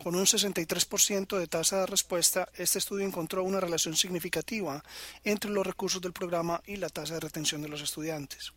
Con 0.03 0.15
un 0.15 0.27
63% 0.27 1.39
de 1.39 1.47
tasa 1.47 1.81
de 1.81 1.87
respuesta, 1.87 2.51
este 2.55 2.79
estudio 2.79 3.07
encontró 3.07 3.43
una 3.43 3.61
relación 3.61 3.97
significativa 3.97 4.85
entre 5.25 5.51
los 5.51 5.67
recursos 5.67 6.03
del 6.03 6.13
programa 6.13 6.61
y 6.67 6.77
la 6.77 6.91
tasa 6.91 7.15
de 7.15 7.21
retención 7.21 7.63
de 7.63 7.69
los 7.69 7.81
estudiantes. 7.81 8.53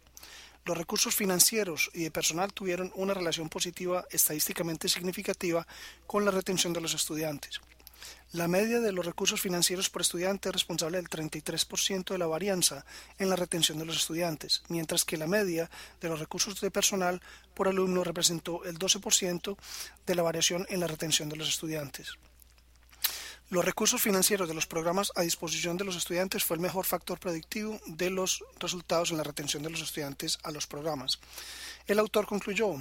Los 0.65 0.77
recursos 0.77 1.15
financieros 1.15 1.89
y 1.93 2.03
de 2.03 2.11
personal 2.11 2.51
tuvieron 2.51 2.91
una 2.95 3.13
relación 3.13 3.47
positiva 3.47 4.05
estadísticamente 4.11 4.89
significativa 4.89 5.65
con 6.05 6.25
la 6.25 6.31
retención 6.31 6.73
de 6.73 6.81
los 6.81 6.93
estudiantes. 6.93 7.61
La 8.33 8.49
media 8.49 8.81
de 8.81 8.91
los 8.91 9.05
recursos 9.05 9.39
financieros 9.39 9.89
por 9.89 10.01
estudiante 10.01 10.49
es 10.49 10.53
responsable 10.53 10.97
del 10.97 11.09
33% 11.09 12.09
de 12.09 12.17
la 12.17 12.27
varianza 12.27 12.85
en 13.19 13.29
la 13.29 13.37
retención 13.37 13.79
de 13.79 13.85
los 13.85 13.95
estudiantes, 13.95 14.63
mientras 14.67 15.05
que 15.05 15.15
la 15.15 15.27
media 15.27 15.69
de 16.01 16.09
los 16.09 16.19
recursos 16.19 16.59
de 16.59 16.69
personal 16.69 17.21
por 17.53 17.69
alumno 17.69 18.03
representó 18.03 18.65
el 18.65 18.77
12% 18.77 19.57
de 20.05 20.15
la 20.15 20.23
variación 20.23 20.65
en 20.67 20.81
la 20.81 20.87
retención 20.87 21.29
de 21.29 21.37
los 21.37 21.47
estudiantes. 21.47 22.17
Los 23.49 23.63
recursos 23.63 24.01
financieros 24.01 24.49
de 24.49 24.55
los 24.55 24.67
programas 24.67 25.13
a 25.15 25.21
disposición 25.21 25.77
de 25.77 25.85
los 25.85 25.95
estudiantes 25.95 26.43
fue 26.43 26.57
el 26.57 26.61
mejor 26.61 26.85
factor 26.85 27.21
predictivo 27.21 27.79
de 27.85 28.09
los 28.09 28.43
resultados 28.59 29.11
en 29.11 29.17
la 29.17 29.23
retención 29.23 29.63
de 29.63 29.69
los 29.69 29.81
estudiantes 29.81 30.37
a 30.43 30.51
los 30.51 30.67
programas. 30.67 31.17
El 31.87 31.97
autor 31.97 32.27
concluyó, 32.27 32.75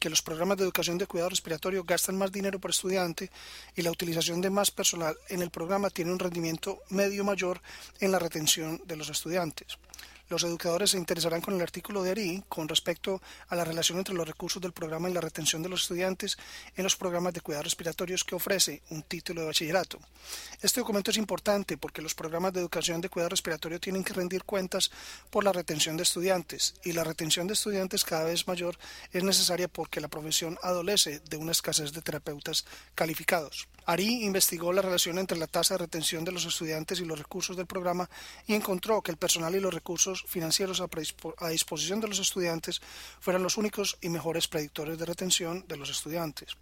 que 0.00 0.10
los 0.10 0.22
programas 0.22 0.56
de 0.56 0.64
educación 0.64 0.98
de 0.98 1.06
cuidado 1.06 1.28
respiratorio 1.28 1.84
gastan 1.84 2.16
más 2.16 2.32
dinero 2.32 2.58
por 2.58 2.70
estudiante 2.70 3.30
y 3.76 3.82
la 3.82 3.90
utilización 3.90 4.40
de 4.40 4.48
más 4.48 4.70
personal 4.70 5.14
en 5.28 5.42
el 5.42 5.50
programa 5.50 5.90
tiene 5.90 6.10
un 6.10 6.18
rendimiento 6.18 6.80
medio 6.88 7.22
mayor 7.22 7.60
en 8.00 8.10
la 8.10 8.18
retención 8.18 8.80
de 8.86 8.96
los 8.96 9.10
estudiantes. 9.10 9.78
Los 10.30 10.44
educadores 10.44 10.90
se 10.90 10.96
interesarán 10.96 11.40
con 11.40 11.54
el 11.54 11.60
artículo 11.60 12.04
de 12.04 12.12
ARI 12.12 12.44
con 12.48 12.68
respecto 12.68 13.20
a 13.48 13.56
la 13.56 13.64
relación 13.64 13.98
entre 13.98 14.14
los 14.14 14.28
recursos 14.28 14.62
del 14.62 14.70
programa 14.70 15.10
y 15.10 15.12
la 15.12 15.20
retención 15.20 15.60
de 15.60 15.68
los 15.68 15.82
estudiantes 15.82 16.38
en 16.76 16.84
los 16.84 16.94
programas 16.94 17.34
de 17.34 17.40
cuidados 17.40 17.64
respiratorios 17.64 18.22
que 18.22 18.36
ofrece 18.36 18.80
un 18.90 19.02
título 19.02 19.40
de 19.40 19.48
bachillerato. 19.48 19.98
Este 20.62 20.78
documento 20.78 21.10
es 21.10 21.16
importante 21.16 21.76
porque 21.76 22.00
los 22.00 22.14
programas 22.14 22.52
de 22.52 22.60
educación 22.60 23.00
de 23.00 23.08
cuidado 23.08 23.30
respiratorio 23.30 23.80
tienen 23.80 24.04
que 24.04 24.12
rendir 24.12 24.44
cuentas 24.44 24.92
por 25.30 25.42
la 25.42 25.52
retención 25.52 25.96
de 25.96 26.04
estudiantes 26.04 26.74
y 26.84 26.92
la 26.92 27.02
retención 27.02 27.48
de 27.48 27.54
estudiantes 27.54 28.04
cada 28.04 28.22
vez 28.22 28.46
mayor 28.46 28.78
es 29.10 29.24
necesaria 29.24 29.66
porque 29.66 30.00
la 30.00 30.06
profesión 30.06 30.56
adolece 30.62 31.18
de 31.28 31.38
una 31.38 31.50
escasez 31.50 31.92
de 31.92 32.02
terapeutas 32.02 32.66
calificados. 32.94 33.66
Ari 33.90 34.24
investigó 34.24 34.72
la 34.72 34.82
relación 34.82 35.18
entre 35.18 35.36
la 35.36 35.48
tasa 35.48 35.74
de 35.74 35.78
retención 35.78 36.24
de 36.24 36.30
los 36.30 36.44
estudiantes 36.44 37.00
y 37.00 37.04
los 37.04 37.18
recursos 37.18 37.56
del 37.56 37.66
programa 37.66 38.08
y 38.46 38.54
encontró 38.54 39.02
que 39.02 39.10
el 39.10 39.16
personal 39.16 39.52
y 39.56 39.58
los 39.58 39.74
recursos 39.74 40.24
financieros 40.28 40.80
a, 40.80 41.48
disposición 41.48 41.98
de 41.98 42.06
los 42.06 42.20
estudiantes 42.20 42.80
fueran 43.18 43.42
los 43.42 43.56
únicos 43.56 43.98
y 44.00 44.08
mejores 44.08 44.46
predictores 44.46 44.96
de 44.96 45.06
retención 45.06 45.64
de 45.66 45.76
los 45.76 45.90
estudiantes. 45.90 46.56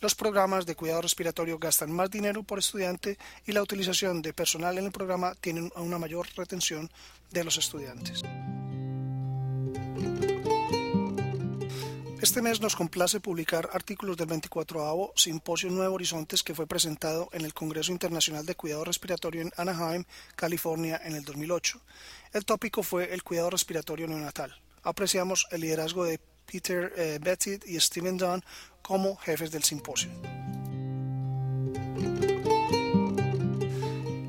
Los 0.00 0.14
programas 0.14 0.66
de 0.66 0.76
cuidado 0.76 1.02
respiratorio 1.02 1.58
gastan 1.58 1.90
más 1.90 2.12
dinero 2.12 2.44
por 2.44 2.60
estudiante 2.60 3.18
y 3.44 3.50
la 3.50 3.62
utilización 3.62 4.22
de 4.22 4.32
personal 4.32 4.78
en 4.78 4.84
el 4.84 4.92
programa 4.92 5.34
tiene 5.34 5.72
una 5.74 5.98
mayor 5.98 6.28
retención 6.36 6.88
de 7.32 7.42
los 7.42 7.58
estudiantes. 7.58 8.22
Este 12.28 12.42
mes 12.42 12.60
nos 12.60 12.76
complace 12.76 13.20
publicar 13.20 13.70
artículos 13.72 14.18
del 14.18 14.26
24 14.26 15.14
Simposio 15.16 15.70
Nuevo 15.70 15.94
Horizontes 15.94 16.42
que 16.42 16.54
fue 16.54 16.66
presentado 16.66 17.30
en 17.32 17.42
el 17.42 17.54
Congreso 17.54 17.90
Internacional 17.90 18.44
de 18.44 18.54
Cuidado 18.54 18.84
Respiratorio 18.84 19.40
en 19.40 19.50
Anaheim, 19.56 20.04
California, 20.36 21.00
en 21.02 21.14
el 21.14 21.24
2008. 21.24 21.80
El 22.34 22.44
tópico 22.44 22.82
fue 22.82 23.14
el 23.14 23.22
cuidado 23.22 23.48
respiratorio 23.48 24.06
neonatal. 24.06 24.54
Apreciamos 24.82 25.46
el 25.50 25.62
liderazgo 25.62 26.04
de 26.04 26.20
Peter 26.44 26.92
eh, 26.98 27.18
Bettit 27.18 27.66
y 27.66 27.80
Stephen 27.80 28.18
Dunn 28.18 28.44
como 28.82 29.16
jefes 29.16 29.50
del 29.50 29.64
simposio. 29.64 30.10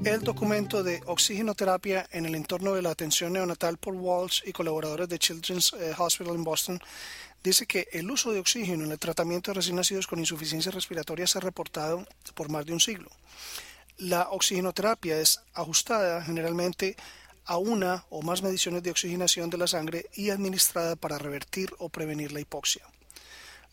El 0.06 0.22
documento 0.22 0.82
de 0.82 1.02
oxigenoterapia 1.06 2.08
en 2.12 2.26
el 2.26 2.34
entorno 2.34 2.74
de 2.74 2.82
la 2.82 2.90
atención 2.90 3.34
neonatal 3.34 3.78
por 3.78 3.94
Walsh 3.94 4.42
y 4.46 4.54
colaboradores 4.54 5.10
de 5.10 5.20
Children's 5.20 5.74
eh, 5.74 5.94
Hospital 5.98 6.36
en 6.36 6.44
Boston 6.46 6.80
dice 7.44 7.66
que 7.66 7.88
el 7.92 8.10
uso 8.10 8.32
de 8.32 8.40
oxígeno 8.40 8.84
en 8.84 8.92
el 8.92 9.00
tratamiento 9.00 9.52
de 9.52 9.56
recién 9.56 9.76
nacidos 9.76 10.08
con 10.08 10.20
insuficiencia 10.20 10.72
respiratoria 10.72 11.28
se 11.28 11.38
ha 11.38 11.42
reportado 11.42 12.06
por 12.36 12.50
más 12.50 12.66
de 12.66 12.74
un 12.74 12.80
siglo. 12.80 13.10
La 13.98 14.30
oxigenoterapia 14.30 15.20
es 15.20 15.42
ajustada 15.54 16.22
generalmente 16.24 16.96
a 17.46 17.58
una 17.58 18.06
o 18.10 18.22
más 18.22 18.44
mediciones 18.44 18.84
de 18.84 18.92
oxigenación 18.92 19.50
de 19.50 19.58
la 19.58 19.68
sangre 19.68 20.06
y 20.14 20.30
administrada 20.30 20.96
para 20.96 21.18
revertir 21.18 21.72
o 21.80 21.90
prevenir 21.90 22.32
la 22.32 22.40
hipoxia. 22.40 22.84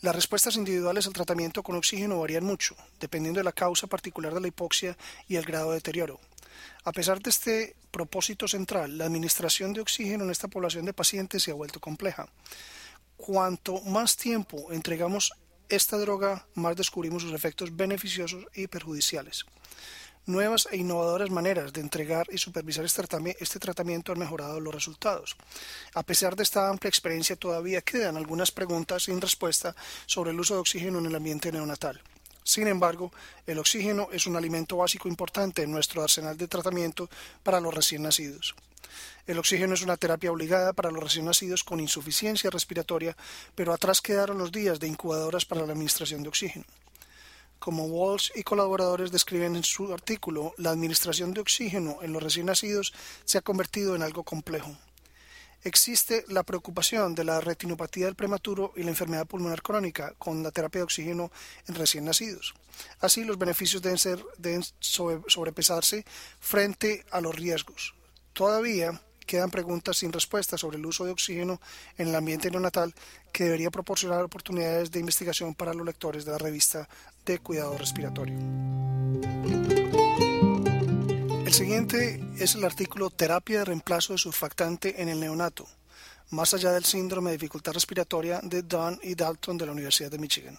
Las 0.02 0.14
respuestas 0.14 0.56
individuales 0.56 1.06
al 1.06 1.12
tratamiento 1.12 1.62
con 1.62 1.76
oxígeno 1.76 2.20
varían 2.20 2.44
mucho, 2.44 2.76
dependiendo 3.00 3.40
de 3.40 3.44
la 3.44 3.52
causa 3.52 3.86
particular 3.86 4.34
de 4.34 4.40
la 4.40 4.48
hipoxia 4.48 4.96
y 5.28 5.36
el 5.36 5.44
grado 5.44 5.70
de 5.70 5.76
deterioro. 5.76 6.20
A 6.84 6.92
pesar 6.92 7.20
de 7.20 7.30
este 7.30 7.76
propósito 7.90 8.46
central, 8.46 8.98
la 8.98 9.06
administración 9.06 9.72
de 9.72 9.80
oxígeno 9.80 10.24
en 10.24 10.30
esta 10.30 10.48
población 10.48 10.84
de 10.84 10.92
pacientes 10.92 11.42
se 11.42 11.50
ha 11.50 11.54
vuelto 11.54 11.80
compleja. 11.80 12.28
Cuanto 13.16 13.80
más 13.82 14.16
tiempo 14.16 14.70
entregamos 14.70 15.32
esta 15.68 15.96
droga, 15.98 16.46
más 16.54 16.76
descubrimos 16.76 17.22
sus 17.22 17.32
efectos 17.32 17.74
beneficiosos 17.74 18.46
y 18.54 18.66
perjudiciales. 18.68 19.46
Nuevas 20.26 20.68
e 20.72 20.76
innovadoras 20.76 21.30
maneras 21.30 21.72
de 21.72 21.80
entregar 21.80 22.26
y 22.32 22.38
supervisar 22.38 22.84
este, 22.84 23.02
este 23.38 23.58
tratamiento 23.60 24.12
han 24.12 24.18
mejorado 24.18 24.58
los 24.58 24.74
resultados. 24.74 25.36
A 25.94 26.02
pesar 26.02 26.34
de 26.34 26.42
esta 26.42 26.68
amplia 26.68 26.88
experiencia, 26.88 27.36
todavía 27.36 27.80
quedan 27.80 28.16
algunas 28.16 28.50
preguntas 28.50 29.04
sin 29.04 29.20
respuesta 29.20 29.76
sobre 30.06 30.32
el 30.32 30.40
uso 30.40 30.54
de 30.54 30.60
oxígeno 30.60 30.98
en 30.98 31.06
el 31.06 31.14
ambiente 31.14 31.52
neonatal. 31.52 32.02
Sin 32.42 32.66
embargo, 32.66 33.12
el 33.46 33.58
oxígeno 33.58 34.08
es 34.12 34.26
un 34.26 34.36
alimento 34.36 34.76
básico 34.76 35.08
importante 35.08 35.62
en 35.62 35.70
nuestro 35.70 36.02
arsenal 36.02 36.36
de 36.36 36.48
tratamiento 36.48 37.08
para 37.42 37.60
los 37.60 37.74
recién 37.74 38.02
nacidos. 38.02 38.54
El 39.26 39.38
oxígeno 39.38 39.74
es 39.74 39.82
una 39.82 39.96
terapia 39.96 40.30
obligada 40.30 40.72
para 40.72 40.90
los 40.90 41.02
recién 41.02 41.24
nacidos 41.24 41.64
con 41.64 41.80
insuficiencia 41.80 42.50
respiratoria, 42.50 43.16
pero 43.54 43.72
atrás 43.72 44.00
quedaron 44.00 44.38
los 44.38 44.52
días 44.52 44.78
de 44.78 44.88
incubadoras 44.88 45.44
para 45.44 45.66
la 45.66 45.72
administración 45.72 46.22
de 46.22 46.28
oxígeno. 46.28 46.64
Como 47.58 47.86
Walsh 47.86 48.30
y 48.34 48.42
colaboradores 48.42 49.10
describen 49.10 49.56
en 49.56 49.64
su 49.64 49.92
artículo, 49.92 50.54
la 50.58 50.70
administración 50.70 51.32
de 51.32 51.40
oxígeno 51.40 51.98
en 52.02 52.12
los 52.12 52.22
recién 52.22 52.46
nacidos 52.46 52.92
se 53.24 53.38
ha 53.38 53.42
convertido 53.42 53.96
en 53.96 54.02
algo 54.02 54.22
complejo. 54.22 54.76
Existe 55.64 56.24
la 56.28 56.44
preocupación 56.44 57.16
de 57.16 57.24
la 57.24 57.40
retinopatía 57.40 58.06
del 58.06 58.14
prematuro 58.14 58.72
y 58.76 58.84
la 58.84 58.90
enfermedad 58.90 59.26
pulmonar 59.26 59.62
crónica 59.62 60.14
con 60.16 60.44
la 60.44 60.52
terapia 60.52 60.78
de 60.80 60.84
oxígeno 60.84 61.32
en 61.66 61.74
recién 61.74 62.04
nacidos. 62.04 62.54
Así, 63.00 63.24
los 63.24 63.36
beneficios 63.36 63.82
deben, 63.82 63.98
ser, 63.98 64.24
deben 64.38 64.62
sobrepesarse 64.78 66.04
frente 66.38 67.04
a 67.10 67.20
los 67.20 67.34
riesgos. 67.34 67.94
Todavía 68.36 69.00
quedan 69.24 69.50
preguntas 69.50 69.96
sin 69.96 70.12
respuesta 70.12 70.58
sobre 70.58 70.76
el 70.76 70.84
uso 70.84 71.06
de 71.06 71.10
oxígeno 71.10 71.58
en 71.96 72.08
el 72.08 72.14
ambiente 72.14 72.50
neonatal 72.50 72.94
que 73.32 73.44
debería 73.44 73.70
proporcionar 73.70 74.22
oportunidades 74.22 74.90
de 74.90 75.00
investigación 75.00 75.54
para 75.54 75.72
los 75.72 75.86
lectores 75.86 76.26
de 76.26 76.32
la 76.32 76.36
revista 76.36 76.86
de 77.24 77.38
cuidado 77.38 77.78
respiratorio. 77.78 78.36
El 81.46 81.54
siguiente 81.54 82.22
es 82.38 82.54
el 82.56 82.66
artículo 82.66 83.08
Terapia 83.08 83.60
de 83.60 83.64
reemplazo 83.64 84.12
de 84.12 84.18
surfactante 84.18 85.00
en 85.00 85.08
el 85.08 85.18
neonato, 85.18 85.66
más 86.28 86.52
allá 86.52 86.72
del 86.72 86.84
síndrome 86.84 87.30
de 87.30 87.38
dificultad 87.38 87.72
respiratoria 87.72 88.40
de 88.42 88.60
Dunn 88.60 89.00
y 89.02 89.14
Dalton 89.14 89.56
de 89.56 89.64
la 89.64 89.72
Universidad 89.72 90.10
de 90.10 90.18
Michigan. 90.18 90.58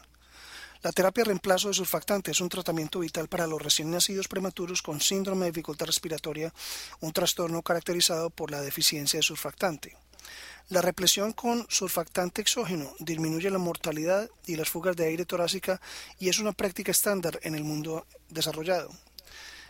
La 0.83 0.91
terapia 0.91 1.23
reemplazo 1.23 1.69
de 1.69 1.73
surfactante 1.73 2.31
es 2.31 2.39
un 2.39 2.49
tratamiento 2.49 2.99
vital 2.99 3.27
para 3.27 3.47
los 3.47 3.61
recién 3.61 3.89
nacidos 3.89 4.27
prematuros 4.27 4.83
con 4.83 5.01
síndrome 5.01 5.45
de 5.45 5.51
dificultad 5.51 5.87
respiratoria, 5.87 6.53
un 6.99 7.11
trastorno 7.13 7.63
caracterizado 7.63 8.29
por 8.29 8.51
la 8.51 8.61
deficiencia 8.61 9.17
de 9.17 9.23
surfactante. 9.23 9.97
La 10.69 10.81
represión 10.81 11.33
con 11.33 11.65
surfactante 11.69 12.41
exógeno 12.41 12.93
disminuye 12.99 13.49
la 13.49 13.57
mortalidad 13.57 14.29
y 14.45 14.55
las 14.55 14.69
fugas 14.69 14.95
de 14.95 15.05
aire 15.05 15.25
torácica 15.25 15.81
y 16.19 16.29
es 16.29 16.37
una 16.37 16.51
práctica 16.51 16.91
estándar 16.91 17.39
en 17.41 17.55
el 17.55 17.63
mundo 17.63 18.05
desarrollado. 18.29 18.91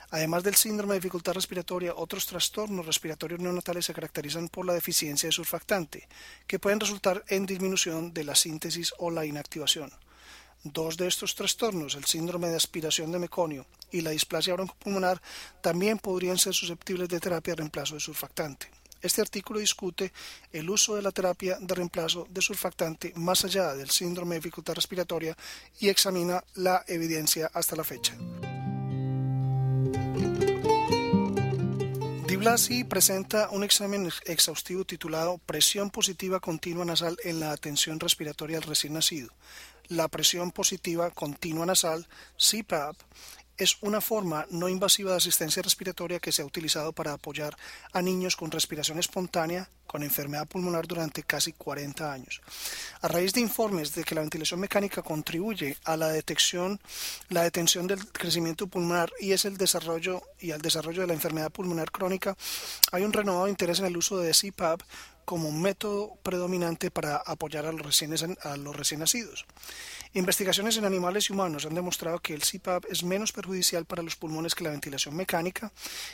Además 0.10 0.44
del 0.44 0.56
síndrome 0.56 0.94
de 0.94 1.00
dificultad 1.00 1.34
respiratoria, 1.34 1.94
otros 1.96 2.26
trastornos 2.26 2.86
respiratorios 2.86 3.40
neonatales 3.40 3.86
se 3.86 3.94
caracterizan 3.94 4.50
por 4.50 4.66
la 4.66 4.74
deficiencia 4.74 5.28
de 5.28 5.34
surfactante, 5.34 6.08
que 6.48 6.60
pueden 6.60 6.80
resultar 6.80 7.24
en 7.28 7.46
disminución 7.46 8.14
de 8.14 8.24
la 8.24 8.36
síntesis 8.36 8.94
o 8.98 9.12
la 9.12 9.26
inactivación. 9.26 9.92
Dos 10.64 10.98
de 10.98 11.08
estos 11.08 11.36
trastornos, 11.36 11.96
el 11.96 12.06
síndrome 12.06 12.50
de 12.50 12.58
aspiración 12.58 13.12
de 13.12 13.20
meconio 13.20 13.66
y 13.92 14.02
la 14.02 14.12
displasia 14.12 14.54
broncopulmonar, 14.54 15.22
también 15.62 15.98
podrían 15.98 16.38
ser 16.38 16.54
susceptibles 16.54 17.10
de 17.10 17.20
terapia 17.20 17.54
de 17.54 17.58
reemplazo 17.58 17.96
de 17.96 18.02
surfactante. 18.02 18.70
Este 19.02 19.22
artículo 19.22 19.60
discute 19.60 20.12
el 20.52 20.70
uso 20.70 20.96
de 20.96 21.02
la 21.02 21.12
terapia 21.12 21.58
de 21.60 21.76
reemplazo 21.76 22.28
de 22.30 22.42
surfactante 22.42 23.14
más 23.16 23.46
allá 23.46 23.76
del 23.76 23.90
síndrome 23.90 24.36
de 24.36 24.40
dificultad 24.40 24.74
respiratoria 24.74 25.38
y 25.80 25.90
examina 25.90 26.44
la 26.56 26.84
evidencia 26.88 27.50
hasta 27.54 27.76
la 27.76 27.84
fecha. 27.84 28.16
Di 32.28 32.36
Blasi 32.36 32.84
presenta 32.84 33.50
un 33.52 33.64
examen 33.64 34.10
exhaustivo 34.26 34.84
titulado 34.84 35.38
Presión 35.38 35.92
positiva 35.92 36.40
continua 36.40 36.84
nasal 36.84 37.16
en 37.24 37.40
la 37.40 37.52
atención 37.52 38.00
respiratoria 38.00 38.60
del 38.60 38.68
recién 38.68 38.94
nacido, 38.94 39.30
la 39.90 40.08
presión 40.08 40.52
positiva 40.52 41.12
continua 41.12 41.66
nasal, 41.66 42.08
CPAP, 42.38 42.96
es 43.58 43.78
una 43.82 44.02
forma 44.02 44.46
no 44.52 44.70
invasiva 44.70 45.12
de 45.12 45.18
asistencia 45.18 45.64
respiratoria 45.64 46.20
que 46.20 46.32
se 46.32 46.42
ha 46.42 46.46
utilizado 46.46 46.94
para 46.94 47.14
apoyar 47.14 47.58
a 47.92 48.02
niños 48.02 48.36
con 48.36 48.52
respiración 48.52 49.00
espontánea 49.00 49.70
con 49.88 50.04
enfermedad 50.04 50.48
pulmonar 50.48 50.86
durante 50.86 51.24
casi 51.24 51.54
40 51.54 52.12
años. 52.12 52.42
A 53.02 53.08
raíz 53.08 53.34
de 53.34 53.42
informes 53.42 53.96
de 53.96 54.04
que 54.04 54.14
la 54.14 54.22
ventilación 54.22 54.60
mecánica 54.60 55.02
contribuye 55.02 55.78
a 55.86 55.98
la 55.98 56.10
detección, 56.10 56.80
la 57.30 57.44
detención 57.44 57.88
del 57.88 58.06
crecimiento 58.12 58.68
pulmonar 58.68 59.12
y 59.20 59.32
es 59.32 59.46
el 59.46 59.58
desarrollo 59.58 60.22
y 60.40 60.52
al 60.52 60.62
desarrollo 60.62 61.02
de 61.02 61.08
la 61.08 61.14
enfermedad 61.14 61.52
pulmonar 61.52 61.92
crónica, 61.92 62.38
hay 62.92 63.04
un 63.04 63.14
renovado 63.14 63.48
interés 63.48 63.80
en 63.80 63.86
el 63.86 63.98
uso 63.98 64.18
de 64.18 64.34
CPAP 64.34 64.82
como 65.28 65.52
método 65.52 66.16
predominante 66.24 66.90
para 66.90 67.18
apoyar 67.18 67.66
a 67.66 67.74
los 67.74 67.86
recién, 67.86 68.16
a 68.44 68.56
los 68.56 68.74
recién 68.74 69.02
nacidos. 69.02 69.46
Investigaciones 70.14 70.78
en 70.78 70.86
animales 70.86 71.30
y 71.30 71.34
humanos 71.34 71.66
han 71.66 71.76
demostrado 71.76 72.20
que 72.20 72.34
el 72.34 72.42
CPAP 72.42 72.86
es 72.90 73.04
menos 73.04 73.34
perjudicial 73.34 73.86
para 73.86 74.04
los 74.04 74.16
pulmones 74.16 74.56
que 74.56 74.64
la 74.64 74.70
ventilación 74.70 75.16
mecánica 75.18 75.72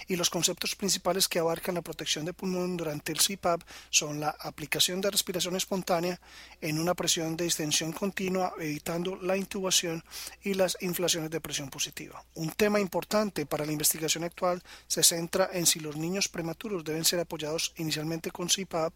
y 0.07 0.15
los 0.15 0.31
conceptos 0.31 0.75
principales 0.75 1.27
que 1.27 1.37
abarcan 1.37 1.75
la 1.75 1.83
protección 1.83 2.25
de 2.25 2.33
pulmón 2.33 2.75
durante 2.75 3.11
el 3.11 3.19
CPAP 3.19 3.61
son 3.89 4.19
la 4.19 4.35
aplicación 4.39 5.01
de 5.01 5.11
respiración 5.11 5.55
espontánea 5.55 6.19
en 6.61 6.79
una 6.79 6.93
presión 6.93 7.35
de 7.37 7.45
extensión 7.45 7.91
continua 7.91 8.53
evitando 8.59 9.15
la 9.15 9.37
intubación 9.37 10.03
y 10.43 10.53
las 10.53 10.77
inflaciones 10.81 11.29
de 11.29 11.41
presión 11.41 11.69
positiva. 11.69 12.23
Un 12.35 12.51
tema 12.51 12.79
importante 12.79 13.45
para 13.45 13.65
la 13.65 13.71
investigación 13.71 14.23
actual 14.23 14.61
se 14.87 15.03
centra 15.03 15.49
en 15.53 15.65
si 15.65 15.79
los 15.79 15.95
niños 15.95 16.27
prematuros 16.27 16.83
deben 16.83 17.05
ser 17.05 17.19
apoyados 17.19 17.73
inicialmente 17.77 18.31
con 18.31 18.47
CPAP 18.47 18.95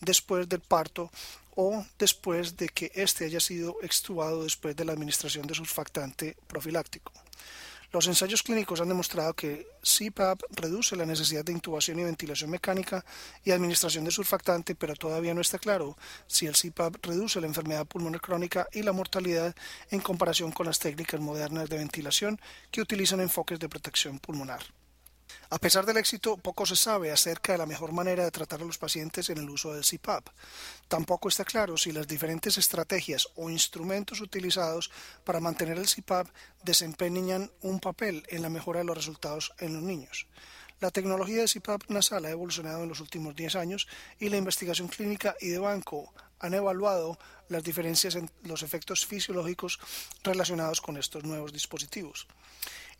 después 0.00 0.48
del 0.48 0.60
parto 0.60 1.10
o 1.54 1.84
después 1.98 2.56
de 2.56 2.68
que 2.68 2.92
éste 2.94 3.24
haya 3.24 3.40
sido 3.40 3.76
extubado 3.82 4.44
después 4.44 4.76
de 4.76 4.84
la 4.84 4.92
administración 4.92 5.46
de 5.46 5.54
surfactante 5.54 6.36
profiláctico. 6.46 7.12
Los 7.90 8.06
ensayos 8.06 8.42
clínicos 8.42 8.82
han 8.82 8.88
demostrado 8.88 9.32
que 9.32 9.66
CPAP 9.82 10.42
reduce 10.50 10.94
la 10.94 11.06
necesidad 11.06 11.42
de 11.42 11.52
intubación 11.52 11.98
y 11.98 12.04
ventilación 12.04 12.50
mecánica 12.50 13.02
y 13.44 13.50
administración 13.50 14.04
de 14.04 14.10
surfactante, 14.10 14.74
pero 14.74 14.94
todavía 14.94 15.32
no 15.32 15.40
está 15.40 15.58
claro 15.58 15.96
si 16.26 16.46
el 16.46 16.54
CPAP 16.54 16.96
reduce 17.02 17.40
la 17.40 17.46
enfermedad 17.46 17.86
pulmonar 17.86 18.20
crónica 18.20 18.68
y 18.74 18.82
la 18.82 18.92
mortalidad 18.92 19.56
en 19.90 20.00
comparación 20.00 20.52
con 20.52 20.66
las 20.66 20.78
técnicas 20.78 21.18
modernas 21.18 21.70
de 21.70 21.78
ventilación 21.78 22.38
que 22.70 22.82
utilizan 22.82 23.20
enfoques 23.20 23.58
de 23.58 23.70
protección 23.70 24.18
pulmonar. 24.18 24.77
A 25.50 25.58
pesar 25.58 25.86
del 25.86 25.96
éxito, 25.96 26.36
poco 26.36 26.66
se 26.66 26.76
sabe 26.76 27.10
acerca 27.10 27.52
de 27.52 27.58
la 27.58 27.66
mejor 27.66 27.92
manera 27.92 28.24
de 28.24 28.30
tratar 28.30 28.60
a 28.60 28.64
los 28.64 28.78
pacientes 28.78 29.30
en 29.30 29.38
el 29.38 29.48
uso 29.48 29.72
del 29.72 29.84
CPAP. 29.84 30.28
Tampoco 30.88 31.28
está 31.28 31.44
claro 31.44 31.76
si 31.76 31.92
las 31.92 32.06
diferentes 32.06 32.58
estrategias 32.58 33.28
o 33.36 33.50
instrumentos 33.50 34.20
utilizados 34.20 34.90
para 35.24 35.40
mantener 35.40 35.78
el 35.78 35.86
CPAP 35.86 36.28
desempeñan 36.62 37.50
un 37.62 37.80
papel 37.80 38.24
en 38.28 38.42
la 38.42 38.50
mejora 38.50 38.80
de 38.80 38.84
los 38.84 38.96
resultados 38.96 39.52
en 39.58 39.74
los 39.74 39.82
niños. 39.82 40.26
La 40.80 40.92
tecnología 40.92 41.42
de 41.42 41.48
CPAP 41.48 41.88
nasal 41.88 42.24
ha 42.24 42.30
evolucionado 42.30 42.84
en 42.84 42.88
los 42.88 43.00
últimos 43.00 43.34
10 43.34 43.56
años 43.56 43.88
y 44.20 44.28
la 44.28 44.36
investigación 44.36 44.86
clínica 44.86 45.34
y 45.40 45.48
de 45.48 45.58
banco 45.58 46.12
han 46.38 46.54
evaluado 46.54 47.18
las 47.48 47.64
diferencias 47.64 48.14
en 48.14 48.30
los 48.44 48.62
efectos 48.62 49.04
fisiológicos 49.04 49.80
relacionados 50.22 50.80
con 50.80 50.96
estos 50.96 51.24
nuevos 51.24 51.52
dispositivos. 51.52 52.28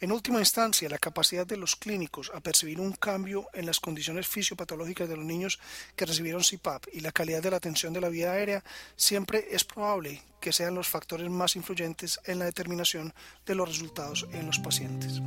En 0.01 0.13
última 0.13 0.39
instancia, 0.39 0.89
la 0.89 0.99
capacidad 0.99 1.45
de 1.45 1.57
los 1.57 1.75
clínicos 1.75 2.31
a 2.33 2.39
percibir 2.39 2.79
un 2.79 2.93
cambio 2.93 3.49
en 3.53 3.67
las 3.67 3.81
condiciones 3.81 4.29
fisiopatológicas 4.29 5.09
de 5.09 5.17
los 5.17 5.25
niños 5.25 5.59
que 5.97 6.07
recibieron 6.07 6.43
CPAP 6.43 6.87
y 6.93 7.01
la 7.01 7.11
calidad 7.11 7.43
de 7.43 7.51
la 7.51 7.57
atención 7.57 7.93
de 7.93 8.01
la 8.01 8.09
vía 8.09 8.31
aérea 8.31 8.63
siempre 8.95 9.49
es 9.51 9.65
probable 9.65 10.23
que 10.41 10.53
sean 10.53 10.77
los 10.77 10.87
factores 10.87 11.29
más 11.29 11.57
influyentes 11.57 12.21
en 12.27 12.39
la 12.39 12.45
determinación 12.45 13.13
de 13.45 13.57
los 13.57 13.69
resultados 13.69 14.29
en 14.31 14.47
los 14.47 14.61
pacientes. 14.61 15.21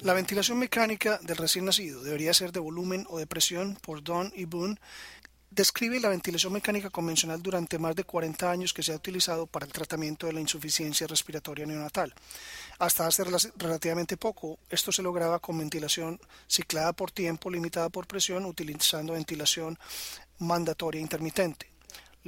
La 0.00 0.14
ventilación 0.14 0.58
mecánica 0.58 1.18
del 1.22 1.36
recién 1.36 1.66
nacido 1.66 2.02
debería 2.02 2.32
ser 2.32 2.50
de 2.50 2.60
volumen 2.60 3.06
o 3.10 3.18
de 3.18 3.26
presión 3.26 3.76
por 3.80 4.02
Don 4.02 4.32
y 4.34 4.44
Boone 4.44 4.78
describe 5.50 6.00
la 6.00 6.08
ventilación 6.08 6.52
mecánica 6.52 6.90
convencional 6.90 7.42
durante 7.42 7.78
más 7.78 7.96
de 7.96 8.04
40 8.04 8.50
años 8.50 8.72
que 8.72 8.82
se 8.82 8.92
ha 8.92 8.96
utilizado 8.96 9.46
para 9.46 9.66
el 9.66 9.72
tratamiento 9.72 10.26
de 10.26 10.32
la 10.32 10.40
insuficiencia 10.40 11.06
respiratoria 11.06 11.66
neonatal. 11.66 12.14
Hasta 12.78 13.06
hace 13.06 13.24
relativamente 13.56 14.16
poco, 14.16 14.58
esto 14.68 14.92
se 14.92 15.02
lograba 15.02 15.38
con 15.38 15.58
ventilación 15.58 16.20
ciclada 16.46 16.92
por 16.92 17.10
tiempo, 17.10 17.50
limitada 17.50 17.88
por 17.88 18.06
presión, 18.06 18.44
utilizando 18.44 19.14
ventilación 19.14 19.78
mandatoria 20.38 21.00
intermitente. 21.00 21.67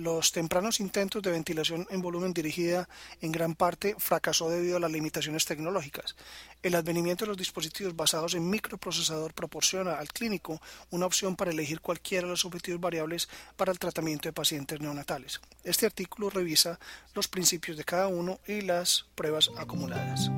Los 0.01 0.33
tempranos 0.33 0.81
intentos 0.81 1.23
de 1.23 1.31
ventilación 1.31 1.87
en 1.91 2.01
volumen 2.01 2.33
dirigida 2.33 2.89
en 3.21 3.33
gran 3.33 3.55
parte 3.55 3.95
fracasó 3.99 4.49
debido 4.49 4.79
a 4.79 4.81
las 4.81 4.91
limitaciones 4.91 5.45
tecnológicas. 5.45 6.17
El 6.63 6.75
advenimiento 6.75 7.27
de 7.27 7.29
los 7.29 7.37
dispositivos 7.37 7.95
basados 7.95 8.33
en 8.33 8.49
microprocesador 8.49 9.35
proporciona 9.35 9.99
al 9.99 10.09
clínico 10.09 10.63
una 10.89 11.05
opción 11.05 11.37
para 11.37 11.51
elegir 11.51 11.83
cualquiera 11.83 12.27
de 12.27 12.31
los 12.31 12.47
objetivos 12.47 12.81
variables 12.81 13.29
para 13.59 13.73
el 13.73 13.79
tratamiento 13.79 14.27
de 14.27 14.33
pacientes 14.33 14.81
neonatales. 14.81 15.43
Este 15.65 15.85
artículo 15.85 16.31
revisa 16.31 16.81
los 17.15 17.29
principios 17.29 17.77
de 17.77 17.85
cada 17.85 18.09
uno 18.09 18.41
y 18.47 18.63
las 18.63 19.05
pruebas 19.15 19.51
acumuladas. 19.59 20.31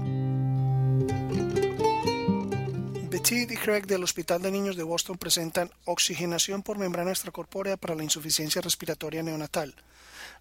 Betty 3.22 3.46
y 3.54 3.56
Craig 3.56 3.86
del 3.86 4.02
Hospital 4.02 4.42
de 4.42 4.50
Niños 4.50 4.74
de 4.74 4.82
Boston 4.82 5.16
presentan 5.16 5.70
oxigenación 5.84 6.64
por 6.64 6.76
membrana 6.76 7.12
extracorpórea 7.12 7.76
para 7.76 7.94
la 7.94 8.02
insuficiencia 8.02 8.60
respiratoria 8.60 9.22
neonatal. 9.22 9.76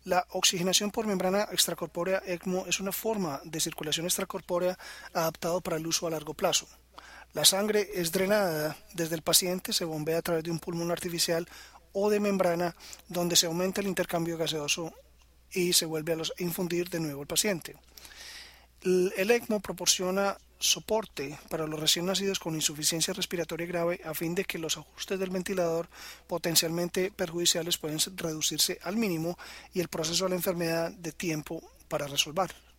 La 0.04 0.26
oxigenación 0.32 0.90
por 0.90 1.06
membrana 1.06 1.48
extracorpórea 1.52 2.24
ECMO 2.26 2.66
es 2.66 2.80
una 2.80 2.92
forma 2.92 3.40
de 3.44 3.60
circulación 3.60 4.08
extracorpórea 4.08 4.80
adaptado 5.14 5.62
para 5.62 5.78
el 5.78 5.86
uso 5.86 6.08
a 6.08 6.10
largo 6.10 6.34
plazo. 6.34 6.68
La 7.34 7.46
sangre 7.46 7.88
es 7.94 8.12
drenada 8.12 8.76
desde 8.96 9.14
el 9.14 9.22
paciente, 9.22 9.74
se 9.74 9.86
bombea 9.86 10.18
a 10.18 10.24
través 10.24 10.44
de 10.44 10.50
un 10.50 10.58
pulmón 10.58 10.90
artificial 10.90 11.48
o 11.94 12.10
de 12.10 12.20
membrana 12.20 12.76
donde 13.10 13.36
se 13.36 13.46
aumenta 13.46 13.82
el 13.82 13.88
intercambio 13.88 14.40
gaseoso 14.40 14.92
y 15.52 15.74
se 15.74 15.86
vuelve 15.86 16.14
a 16.14 16.18
infundir 16.40 16.90
de 16.90 17.00
nuevo 17.00 17.22
el 17.22 17.28
paciente. 17.28 17.76
El 18.82 19.30
ECMO 19.30 19.60
proporciona 19.60 20.36
soporte 20.62 21.38
para 21.50 21.68
los 21.68 21.80
recién 21.80 22.06
nacidos 22.06 22.39
con 22.39 22.56
insuficiencia 22.56 23.13
respiratoria 23.13 23.68
grave 23.68 24.00
a 24.06 24.13
fin 24.13 24.36
de 24.36 24.46
que 24.46 24.60
los 24.60 24.77
ajustes 24.77 25.20
del 25.20 25.30
ventilador 25.30 25.89
potencialmente 26.27 27.12
perjudiciales 27.12 27.77
puedan 27.77 28.00
reducirse 28.15 28.80
al 28.84 28.96
mínimo 28.96 29.38
y 29.74 29.82
el 29.82 29.89
proceso 29.89 30.24
de 30.25 30.30
la 30.30 30.36
enfermedad 30.38 30.91
de 30.91 31.12
tiempo 31.12 31.62
para 31.89 32.08
resolver. 32.08 32.71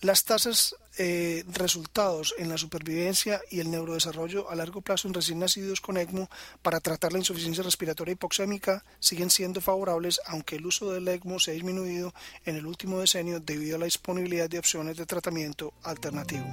Las 0.00 0.24
tasas 0.24 0.76
eh, 0.96 1.44
resultados 1.52 2.32
en 2.38 2.48
la 2.48 2.56
supervivencia 2.56 3.40
y 3.50 3.58
el 3.58 3.68
neurodesarrollo 3.68 4.48
a 4.48 4.54
largo 4.54 4.80
plazo 4.80 5.08
en 5.08 5.14
recién 5.14 5.40
nacidos 5.40 5.80
con 5.80 5.96
ECMO 5.96 6.30
para 6.62 6.78
tratar 6.78 7.12
la 7.12 7.18
insuficiencia 7.18 7.64
respiratoria 7.64 8.12
hipoxémica 8.12 8.84
siguen 9.00 9.28
siendo 9.28 9.60
favorables, 9.60 10.20
aunque 10.26 10.54
el 10.54 10.66
uso 10.66 10.92
del 10.92 11.08
ECMO 11.08 11.40
se 11.40 11.50
ha 11.50 11.54
disminuido 11.54 12.14
en 12.44 12.54
el 12.54 12.66
último 12.66 13.00
decenio 13.00 13.40
debido 13.40 13.74
a 13.74 13.80
la 13.80 13.86
disponibilidad 13.86 14.48
de 14.48 14.60
opciones 14.60 14.96
de 14.96 15.06
tratamiento 15.06 15.74
alternativo. 15.82 16.46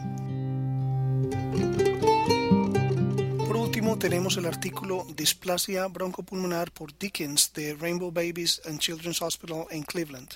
Por 3.45 3.57
último, 3.57 3.99
tenemos 3.99 4.37
el 4.37 4.47
artículo 4.47 5.05
Displasia 5.15 5.85
broncopulmonar 5.87 6.71
por 6.71 6.97
Dickens 6.97 7.53
de 7.53 7.75
Rainbow 7.75 8.11
Babies 8.11 8.59
and 8.65 8.79
Children's 8.79 9.21
Hospital 9.21 9.67
en 9.69 9.83
Cleveland. 9.83 10.29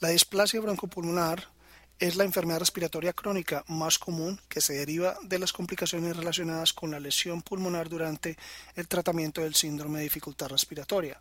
La 0.00 0.08
displasia 0.08 0.60
broncopulmonar 0.60 1.53
es 1.98 2.16
la 2.16 2.24
enfermedad 2.24 2.58
respiratoria 2.58 3.12
crónica 3.12 3.64
más 3.68 3.98
común 3.98 4.40
que 4.48 4.60
se 4.60 4.74
deriva 4.74 5.16
de 5.22 5.38
las 5.38 5.52
complicaciones 5.52 6.16
relacionadas 6.16 6.72
con 6.72 6.90
la 6.90 7.00
lesión 7.00 7.42
pulmonar 7.42 7.88
durante 7.88 8.36
el 8.74 8.88
tratamiento 8.88 9.40
del 9.40 9.54
síndrome 9.54 9.98
de 9.98 10.04
dificultad 10.04 10.48
respiratoria, 10.48 11.20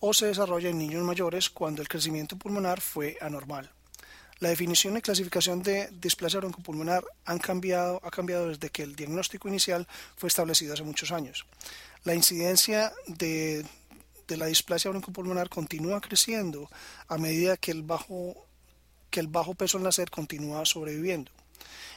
o 0.00 0.12
se 0.12 0.26
desarrolla 0.26 0.70
en 0.70 0.78
niños 0.78 1.04
mayores 1.04 1.50
cuando 1.50 1.82
el 1.82 1.88
crecimiento 1.88 2.36
pulmonar 2.36 2.80
fue 2.80 3.16
anormal. 3.20 3.70
La 4.40 4.48
definición 4.48 4.96
y 4.96 5.02
clasificación 5.02 5.62
de 5.62 5.88
displasia 5.92 6.40
broncopulmonar 6.40 7.04
han 7.24 7.38
cambiado, 7.38 8.00
ha 8.02 8.10
cambiado 8.10 8.48
desde 8.48 8.70
que 8.70 8.82
el 8.82 8.96
diagnóstico 8.96 9.46
inicial 9.46 9.86
fue 10.16 10.26
establecido 10.26 10.74
hace 10.74 10.82
muchos 10.82 11.12
años. 11.12 11.46
La 12.02 12.16
incidencia 12.16 12.92
de, 13.06 13.64
de 14.26 14.36
la 14.36 14.46
displasia 14.46 14.90
broncopulmonar 14.90 15.48
continúa 15.48 16.00
creciendo 16.00 16.68
a 17.06 17.18
medida 17.18 17.56
que 17.56 17.70
el 17.70 17.84
bajo 17.84 18.48
que 19.12 19.20
el 19.20 19.28
bajo 19.28 19.54
peso 19.54 19.78
al 19.78 19.84
nacer 19.84 20.10
continúa 20.10 20.64
sobreviviendo. 20.64 21.30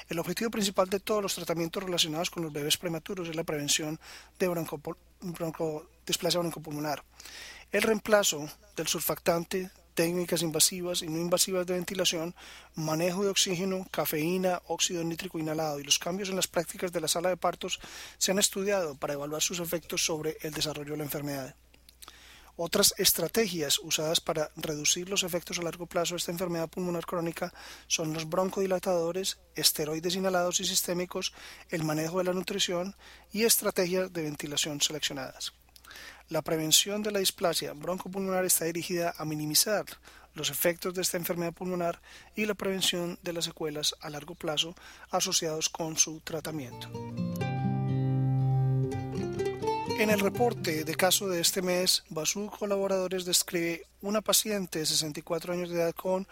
El 0.08 0.20
objetivo 0.20 0.52
principal 0.52 0.88
de 0.88 1.00
todos 1.00 1.24
los 1.24 1.34
tratamientos 1.34 1.82
relacionados 1.82 2.30
con 2.30 2.44
los 2.44 2.54
bebés 2.54 2.78
prematuros 2.78 3.28
es 3.28 3.36
la 3.36 3.44
prevención 3.44 4.00
de 4.38 4.66
displasia 6.06 6.40
broncopulmonar. 6.40 7.04
El 7.72 7.82
reemplazo 7.82 8.48
del 8.76 8.88
surfactante, 8.88 9.72
técnicas 9.96 10.44
invasivas 10.44 11.02
y 11.02 11.08
no 11.08 11.18
invasivas 11.18 11.66
de 11.66 11.74
ventilación, 11.74 12.36
manejo 12.76 13.24
de 13.24 13.30
oxígeno, 13.30 13.88
cafeína, 13.90 14.62
óxido 14.68 15.04
nítrico 15.04 15.40
inhalado 15.40 15.80
y 15.80 15.84
los 15.84 15.98
cambios 15.98 16.30
en 16.30 16.36
las 16.36 16.48
prácticas 16.48 16.92
de 16.92 17.02
la 17.02 17.08
sala 17.08 17.30
de 17.30 17.38
partos 17.38 17.80
se 18.20 18.32
han 18.32 18.40
estudiado 18.40 18.96
para 18.96 19.14
evaluar 19.14 19.42
sus 19.42 19.60
efectos 19.60 20.06
sobre 20.06 20.38
el 20.42 20.54
desarrollo 20.54 20.92
de 20.92 20.98
la 20.98 21.06
enfermedad. 21.06 21.56
Otras 22.58 22.94
estrategias 22.98 23.80
usadas 23.80 24.22
para 24.22 24.50
reducir 24.56 25.10
los 25.10 25.24
efectos 25.24 25.60
a 25.60 25.64
largo 25.64 25.88
plazo 25.88 26.14
de 26.14 26.20
esta 26.20 26.32
enfermedad 26.32 26.70
pulmonar 26.70 27.06
crónica 27.06 27.54
son 27.88 28.14
los 28.14 28.30
broncodilatadores, 28.30 29.40
esteroides 29.56 30.16
inhalados 30.16 30.62
y 30.62 30.66
sistémicos, 30.66 31.34
el 31.70 31.84
manejo 31.84 32.20
de 32.20 32.24
la 32.26 32.34
nutrición 32.34 32.96
y 33.34 33.44
estrategias 33.44 34.14
de 34.14 34.24
ventilación 34.24 34.80
seleccionadas. 34.80 35.54
La 36.30 36.42
prevención 36.42 37.04
de 37.04 37.12
la 37.12 37.20
displasia 37.20 37.74
broncopulmonar 37.74 38.46
está 38.46 38.66
dirigida 38.66 39.14
a 39.18 39.26
minimizar 39.26 39.86
los 40.34 40.50
efectos 40.50 40.94
de 40.94 41.02
esta 41.02 41.18
enfermedad 41.18 41.54
pulmonar 41.54 42.02
y 42.36 42.46
la 42.46 42.54
prevención 42.54 43.20
de 43.22 43.34
las 43.34 43.46
secuelas 43.46 43.96
a 44.02 44.10
largo 44.10 44.36
plazo 44.36 44.76
asociados 45.12 45.70
con 45.70 45.98
su 45.98 46.22
tratamiento. 46.22 46.90
En 49.98 50.10
el 50.10 50.20
reporte 50.20 50.84
de 50.84 50.96
caso 50.96 51.30
de 51.30 51.40
este 51.40 51.62
mes, 51.62 52.04
Basu 52.10 52.48
Colaboradores 52.48 53.24
describe 53.24 53.86
una 54.02 54.20
paciente 54.20 54.80
de 54.80 54.86
64 54.86 55.54
años 55.54 55.70
de 55.70 55.78
edad 55.78 55.96
con 55.96 56.28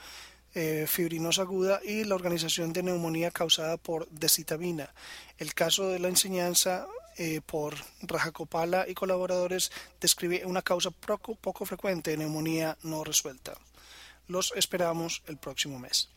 eh, 0.53 0.85
fibrinosa 0.85 1.43
aguda 1.43 1.79
y 1.81 2.03
la 2.03 2.15
organización 2.15 2.73
de 2.73 2.83
neumonía 2.83 3.31
causada 3.31 3.77
por 3.77 4.09
decitabina. 4.09 4.93
El 5.37 5.53
caso 5.53 5.87
de 5.87 5.99
la 5.99 6.09
enseñanza 6.09 6.87
eh, 7.17 7.39
por 7.45 7.75
Rajacopala 8.01 8.85
y 8.87 8.95
colaboradores 8.95 9.71
describe 10.01 10.45
una 10.45 10.61
causa 10.61 10.91
poco, 10.91 11.35
poco 11.35 11.65
frecuente 11.65 12.11
de 12.11 12.17
neumonía 12.17 12.77
no 12.83 13.05
resuelta. 13.05 13.53
Los 14.27 14.51
esperamos 14.57 15.23
el 15.27 15.37
próximo 15.37 15.79
mes. 15.79 16.09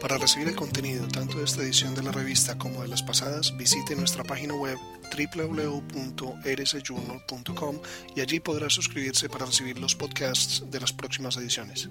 Para 0.00 0.16
recibir 0.16 0.48
el 0.48 0.56
contenido 0.56 1.06
tanto 1.08 1.38
de 1.38 1.44
esta 1.44 1.62
edición 1.62 1.94
de 1.94 2.02
la 2.02 2.12
revista 2.12 2.56
como 2.56 2.82
de 2.82 2.88
las 2.88 3.02
pasadas, 3.02 3.56
visite 3.56 3.96
nuestra 3.96 4.24
página 4.24 4.54
web 4.54 4.78
www.rsjournal.com 5.16 7.76
y 8.16 8.20
allí 8.20 8.40
podrá 8.40 8.68
suscribirse 8.70 9.28
para 9.28 9.46
recibir 9.46 9.78
los 9.78 9.94
podcasts 9.94 10.64
de 10.70 10.80
las 10.80 10.92
próximas 10.92 11.36
ediciones. 11.36 11.88